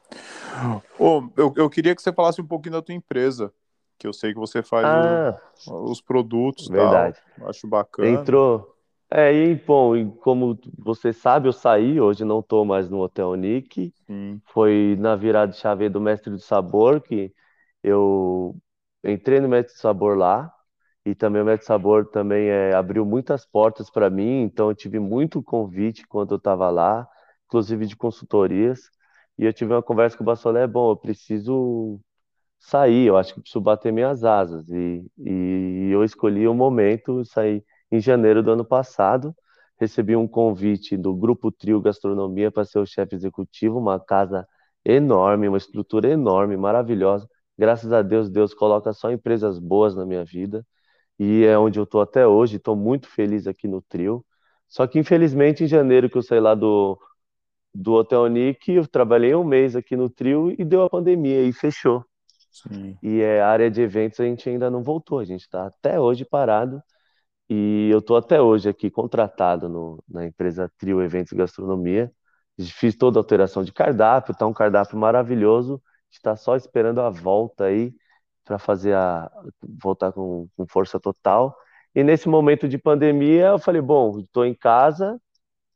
[0.99, 3.53] Oh, eu, eu queria que você falasse um pouquinho da tua empresa,
[3.99, 7.19] que eu sei que você faz ah, o, os produtos verdade.
[7.39, 7.49] Tal.
[7.49, 8.09] Acho bacana.
[8.09, 8.77] Entrou.
[9.11, 13.93] É, e bom, como você sabe, eu saí, hoje não estou mais no Hotel Nick.
[14.07, 14.41] Sim.
[14.47, 17.33] Foi na virada de chave do Mestre do Sabor que
[17.83, 18.57] eu
[19.05, 20.53] entrei no Mestre do Sabor lá,
[21.05, 25.01] e também o Mestre Sabor também é, abriu muitas portas para mim, então eu tive
[25.01, 27.09] muito convite quando eu estava lá,
[27.47, 28.91] inclusive de consultorias,
[29.39, 32.01] e eu tive uma conversa com o Bassolé, bom, eu preciso
[32.59, 37.65] sair, eu acho que preciso bater minhas asas, e, e eu escolhi o momento, saí
[37.91, 39.35] em janeiro do ano passado,
[39.79, 44.47] recebi um convite do Grupo Trio Gastronomia para ser o chefe executivo, uma casa
[44.85, 47.29] enorme, uma estrutura enorme, maravilhosa,
[47.59, 50.65] graças a Deus, Deus coloca só empresas boas na minha vida,
[51.19, 54.25] e é onde eu estou até hoje, estou muito feliz aqui no trio.
[54.69, 56.99] Só que infelizmente em janeiro que eu saí lá do,
[57.75, 61.53] do Hotel Nick, eu trabalhei um mês aqui no trio e deu a pandemia e
[61.53, 62.05] fechou.
[62.51, 62.97] Sim.
[63.03, 65.99] E é, a área de eventos a gente ainda não voltou, a gente está até
[65.99, 66.83] hoje parado
[67.49, 72.11] e eu estou até hoje aqui contratado no, na empresa Trio Eventos Gastronomia.
[72.59, 77.65] Fiz toda a alteração de cardápio, está um cardápio maravilhoso, está só esperando a volta
[77.65, 77.95] aí
[78.45, 79.31] para fazer a
[79.63, 81.57] voltar com, com, força total.
[81.95, 85.21] E nesse momento de pandemia, eu falei, bom, estou em casa,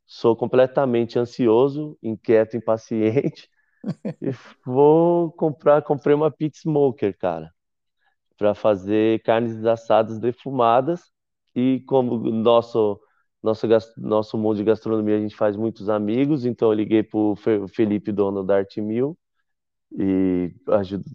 [0.07, 3.49] sou completamente ansioso, inquieto, impaciente,
[4.21, 4.31] e
[4.65, 7.51] vou comprar, comprei uma pit smoker, cara,
[8.37, 11.11] para fazer carnes assadas defumadas.
[11.55, 12.99] E como nosso
[13.43, 17.35] nosso nosso mundo de gastronomia a gente faz muitos amigos, então eu liguei para o
[17.69, 19.17] Felipe, dono da Art Mil,
[19.91, 20.53] e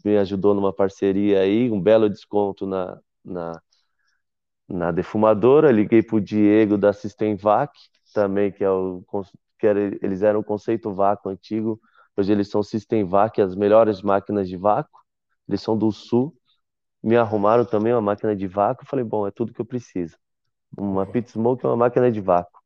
[0.04, 3.60] me ajudou numa parceria aí, um belo desconto na, na,
[4.68, 5.70] na defumadora.
[5.72, 7.72] Liguei para o Diego da Systemvac,
[8.12, 9.02] também, que é o
[9.58, 11.80] que era, eles eram o conceito vácuo antigo,
[12.16, 15.00] hoje eles são Systemvac, as melhores máquinas de vácuo,
[15.48, 16.36] eles são do sul.
[17.02, 20.16] Me arrumaram também uma máquina de vácuo, falei, bom, é tudo que eu preciso.
[20.76, 22.60] Uma pit smoke é uma máquina de vácuo.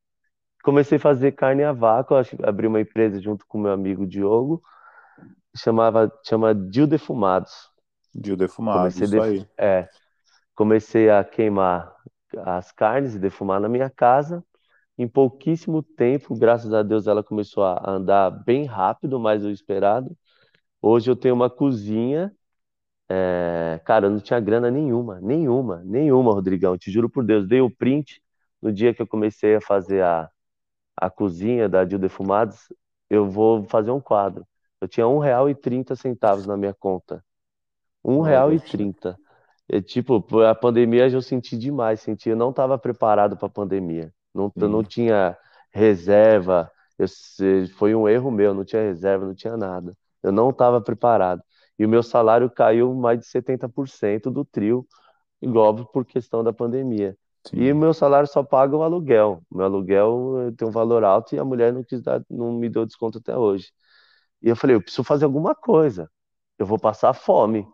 [0.62, 4.62] Comecei a fazer carne a vácuo, abri uma empresa junto com meu amigo Diogo,
[5.56, 7.70] chamava chama Dil Defumados.
[8.14, 9.46] Dil Defumados, isso aí.
[9.58, 9.88] É,
[10.54, 11.94] comecei a queimar
[12.44, 14.44] as carnes e defumar na minha casa.
[14.98, 20.16] Em pouquíssimo tempo, graças a Deus, ela começou a andar bem rápido, mais do esperado.
[20.82, 22.34] Hoje eu tenho uma cozinha.
[23.08, 23.80] É...
[23.84, 26.78] Cara, eu não tinha grana nenhuma, nenhuma, nenhuma, Rodrigão.
[26.78, 28.22] Te juro por Deus, dei o print
[28.62, 30.30] no dia que eu comecei a fazer a,
[30.96, 32.72] a cozinha da Dil Defumados.
[33.10, 34.46] Eu vou fazer um quadro.
[34.80, 37.24] Eu tinha um real e trinta centavos na minha conta.
[38.04, 39.18] Um real e trinta.
[39.68, 44.12] É, tipo, a pandemia eu senti demais, senti, eu não estava preparado para a pandemia.
[44.36, 45.36] Não, não tinha
[45.72, 46.70] reserva.
[46.98, 47.06] Eu,
[47.76, 49.96] foi um erro meu, não tinha reserva, não tinha nada.
[50.22, 51.42] Eu não estava preparado.
[51.78, 54.86] E o meu salário caiu mais de 70% do trio,
[55.42, 57.16] igual por questão da pandemia.
[57.46, 57.56] Sim.
[57.58, 59.42] E o meu salário só paga o aluguel.
[59.50, 62.86] Meu aluguel tem um valor alto e a mulher não quis dar, não me deu
[62.86, 63.70] desconto até hoje.
[64.42, 66.10] E eu falei, eu preciso fazer alguma coisa.
[66.58, 67.66] Eu vou passar fome,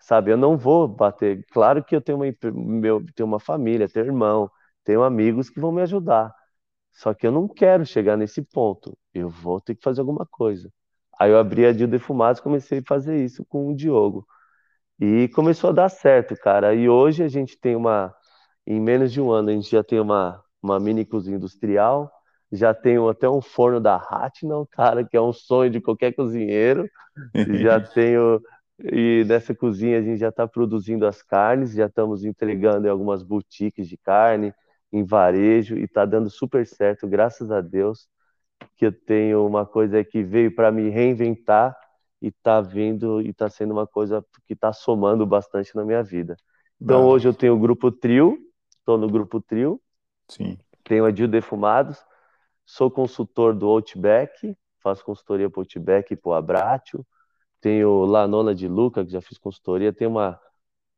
[0.00, 0.32] sabe?
[0.32, 1.44] Eu não vou bater.
[1.52, 4.50] Claro que eu tenho uma, meu, tenho uma família, tenho irmão,
[4.84, 6.34] tenho amigos que vão me ajudar.
[6.92, 8.96] Só que eu não quero chegar nesse ponto.
[9.14, 10.70] Eu vou ter que fazer alguma coisa.
[11.18, 14.26] Aí eu abri a Dil Defumados e comecei a fazer isso com o Diogo.
[15.00, 16.74] E começou a dar certo, cara.
[16.74, 18.14] E hoje a gente tem uma.
[18.66, 22.12] Em menos de um ano, a gente já tem uma, uma mini cozinha industrial
[22.52, 26.88] já tenho até um forno da Hatnall, cara, que é um sonho de qualquer cozinheiro.
[27.62, 28.40] já tenho
[28.92, 33.22] E nessa cozinha a gente já está produzindo as carnes, já estamos entregando em algumas
[33.22, 34.52] boutiques de carne,
[34.92, 38.08] em varejo, e está dando super certo, graças a Deus,
[38.76, 41.76] que eu tenho uma coisa que veio para me reinventar
[42.20, 46.36] e está vindo e está sendo uma coisa que está somando bastante na minha vida.
[46.80, 47.06] Então ah.
[47.06, 48.38] hoje eu tenho o grupo Trio,
[48.78, 49.80] estou no grupo Trio.
[50.28, 50.58] Sim.
[50.84, 51.98] Tenho a Dil Defumados,
[52.64, 57.06] sou consultor do Outback, faço consultoria para o Outback e para o Abratio.
[57.60, 59.92] Tenho lá a Nona de Luca, que já fiz consultoria.
[59.92, 60.40] Tem uma,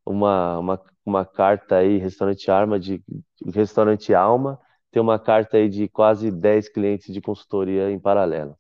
[0.05, 3.03] uma, uma, uma carta aí, restaurante Arma de
[3.55, 4.59] restaurante Alma.
[4.91, 8.57] Tem uma carta aí de quase 10 clientes de consultoria em paralelo.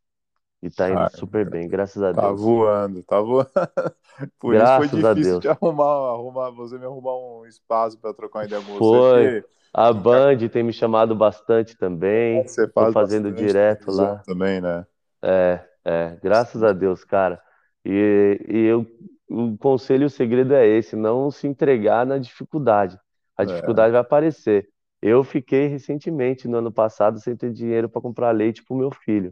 [0.63, 2.41] E tá indo super bem, graças a tá Deus.
[2.41, 3.51] Tá voando, tá voando.
[4.39, 8.41] Por graças isso foi difícil de arrumar, arrumar, você me arrumar um espaço para trocar
[8.41, 9.41] uma ideia com foi.
[9.41, 9.45] você.
[9.75, 12.41] A Band tem me chamado bastante também.
[12.41, 14.23] É, você faz Tô fazendo direto lá.
[14.25, 14.87] Também, né?
[15.23, 17.41] É, é, graças a Deus, cara.
[17.85, 18.87] E, e eu,
[19.33, 22.99] o conselho, o segredo é esse, não se entregar na dificuldade.
[23.37, 23.47] A é.
[23.47, 23.93] dificuldade é.
[23.93, 24.69] vai aparecer.
[25.01, 28.91] Eu fiquei recentemente, no ano passado, sem ter dinheiro para comprar leite para o meu
[28.91, 29.31] filho.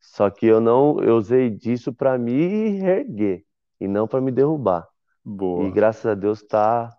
[0.00, 3.44] Só que eu não, eu usei disso para me erguer
[3.80, 4.86] e não para me derrubar.
[5.24, 5.66] Boa.
[5.66, 6.94] E graças a Deus tá,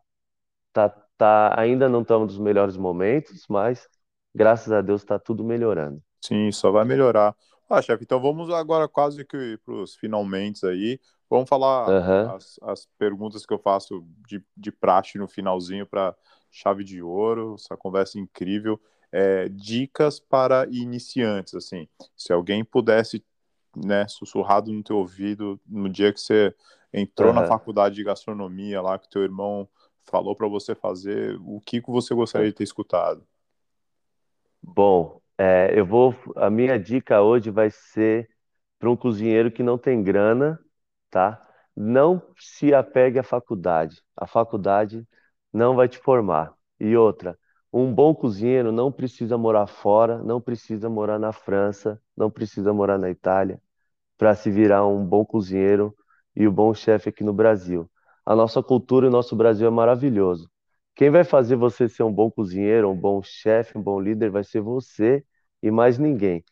[0.73, 3.87] tá, tá, ainda não estamos nos melhores momentos, mas
[4.33, 6.01] graças a Deus está tudo melhorando.
[6.21, 7.35] Sim, só vai melhorar.
[7.69, 10.99] Ah, chefe, então vamos agora quase que para os finalmente aí.
[11.30, 12.36] Vamos falar uhum.
[12.36, 16.15] as, as, perguntas que eu faço de, de praxe no finalzinho para
[16.49, 23.23] chave de ouro, essa conversa incrível é, dicas para iniciantes, assim, se alguém pudesse,
[23.75, 26.53] né, sussurrado no teu ouvido no dia que você
[26.93, 27.36] entrou uhum.
[27.36, 29.67] na faculdade de gastronomia lá que teu irmão
[30.05, 33.23] falou para você fazer, o que você gostaria de ter escutado?
[34.61, 38.30] Bom, é, eu vou, a minha dica hoje vai ser
[38.80, 40.59] para um cozinheiro que não tem grana,
[41.10, 41.41] tá?
[41.76, 44.01] Não se apegue à faculdade.
[44.16, 45.07] A faculdade
[45.53, 46.53] não vai te formar.
[46.80, 47.38] E outra,
[47.72, 52.97] um bom cozinheiro não precisa morar fora, não precisa morar na França, não precisa morar
[52.97, 53.62] na Itália
[54.18, 55.95] para se virar um bom cozinheiro
[56.36, 57.89] e um bom chefe aqui no Brasil.
[58.26, 60.49] A nossa cultura e o nosso Brasil é maravilhoso.
[60.95, 64.43] Quem vai fazer você ser um bom cozinheiro, um bom chefe, um bom líder vai
[64.43, 65.24] ser você
[65.64, 66.43] e mais ninguém.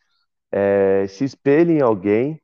[0.51, 2.41] É, se espelhe em alguém,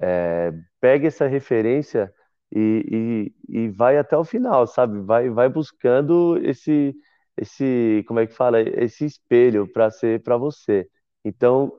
[0.00, 0.52] é,
[0.82, 2.14] pegue essa referência
[2.52, 5.00] e, e, e vai até o final, sabe?
[5.02, 6.94] Vai, vai buscando esse
[7.38, 10.88] esse, como é que fala, esse espelho para ser para você.
[11.24, 11.72] Então,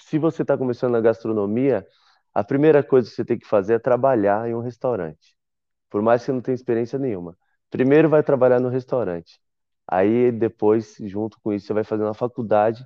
[0.00, 1.86] se você está começando na gastronomia,
[2.34, 5.36] a primeira coisa que você tem que fazer é trabalhar em um restaurante.
[5.90, 7.36] Por mais que você não tenha experiência nenhuma.
[7.70, 9.40] Primeiro vai trabalhar no restaurante.
[9.88, 12.84] Aí depois, junto com isso, você vai fazer uma faculdade,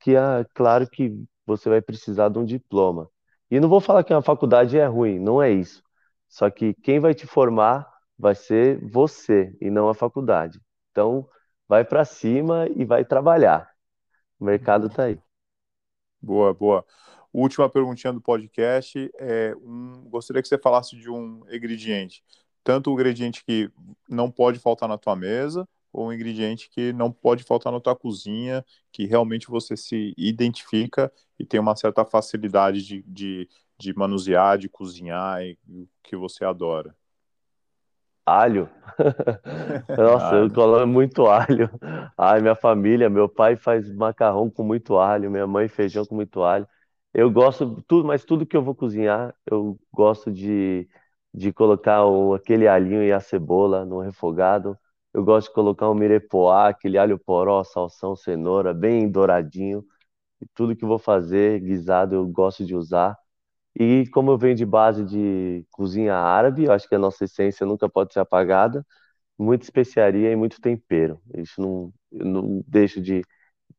[0.00, 1.12] que é claro que
[1.46, 3.10] você vai precisar de um diploma.
[3.50, 5.82] E não vou falar que uma faculdade é ruim, não é isso.
[6.28, 7.88] Só que quem vai te formar
[8.18, 10.60] vai ser você e não a faculdade.
[10.90, 11.28] Então,
[11.68, 13.70] vai para cima e vai trabalhar.
[14.38, 15.18] O mercado está aí.
[16.20, 16.84] Boa, boa.
[17.32, 19.10] Última perguntinha do podcast.
[19.18, 22.22] É um, gostaria que você falasse de um ingrediente.
[22.64, 23.70] Tanto o ingrediente que
[24.08, 27.96] não pode faltar na tua mesa, ou um ingrediente que não pode faltar na tua
[27.96, 34.58] cozinha, que realmente você se identifica e tem uma certa facilidade de, de, de manusear,
[34.58, 35.58] de cozinhar e
[36.02, 36.94] que você adora.
[38.24, 38.68] Alho.
[39.96, 41.70] Nossa, eu coloco muito alho.
[42.18, 46.42] Ai, minha família, meu pai faz macarrão com muito alho, minha mãe feijão com muito
[46.42, 46.66] alho.
[47.14, 50.88] Eu gosto tudo, mas tudo que eu vou cozinhar, eu gosto de,
[51.32, 54.76] de colocar o, aquele alhinho e a cebola no refogado.
[55.16, 59.82] Eu gosto de colocar um mirepoix, aquele alho poró, salsão, cenoura, bem douradinho.
[60.42, 63.16] E tudo que eu vou fazer guisado eu gosto de usar.
[63.74, 67.64] E como eu venho de base de cozinha árabe, eu acho que a nossa essência
[67.64, 68.84] nunca pode ser apagada,
[69.38, 71.18] muita especiaria e muito tempero.
[71.34, 73.22] Isso não, eu não deixo de,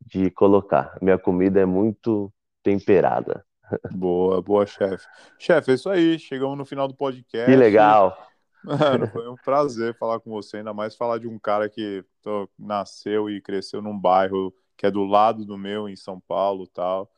[0.08, 0.98] de colocar.
[1.00, 2.34] Minha comida é muito
[2.64, 3.46] temperada.
[3.92, 5.06] Boa, boa, chefe.
[5.38, 6.18] Chefe, é isso aí.
[6.18, 7.46] Chegamos no final do podcast.
[7.46, 8.18] Que legal.
[8.64, 12.50] Mano, foi um prazer falar com você, ainda mais falar de um cara que tô,
[12.58, 17.10] nasceu e cresceu num bairro que é do lado do meu, em São Paulo tal.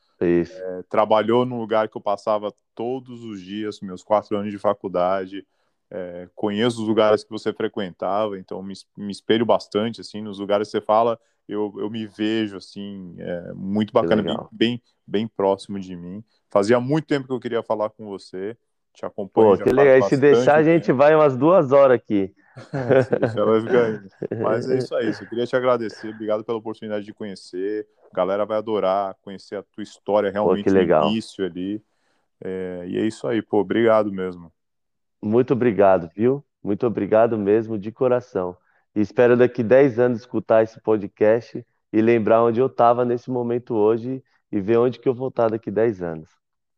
[0.51, 5.45] É, trabalhou num lugar que eu passava todos os dias, meus quatro anos de faculdade.
[5.91, 10.67] É, conheço os lugares que você frequentava, então me, me, espelho bastante, assim, nos lugares
[10.67, 15.79] que você fala, eu, eu me vejo, assim, é, muito bacana, bem, bem, bem, próximo
[15.79, 16.23] de mim.
[16.49, 18.55] Fazia muito tempo que eu queria falar com você,
[18.93, 19.57] te acompanho.
[19.57, 22.33] Pô, que legal, se deixar a gente vai umas duas horas aqui.
[22.59, 28.15] ficar Mas é isso aí, eu queria te agradecer, obrigado pela oportunidade de conhecer, a
[28.15, 31.81] galera vai adorar conhecer a tua história realmente Pô, no início ali.
[32.43, 34.51] É, e é isso aí, pô, obrigado mesmo.
[35.21, 36.43] Muito obrigado, viu?
[36.63, 38.55] Muito obrigado mesmo, de coração.
[38.95, 43.75] E espero daqui 10 anos escutar esse podcast e lembrar onde eu estava nesse momento
[43.75, 46.29] hoje e ver onde que eu vou estar daqui 10 anos.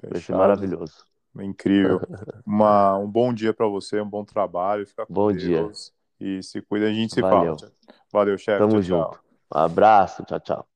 [0.03, 1.10] Vai ser maravilhoso.
[1.39, 2.01] Incrível.
[2.45, 4.85] Uma, um bom dia para você, um bom trabalho.
[4.87, 5.37] Fica com bom Deus.
[5.37, 5.71] dia.
[6.19, 7.55] E se cuida, a gente se Valeu.
[7.55, 7.71] fala.
[8.11, 8.67] Valeu, chefe.
[8.67, 9.19] Tamo tchau, junto.
[9.19, 9.31] tchau.
[9.53, 10.23] Um abraço.
[10.25, 10.70] Tchau, tchau.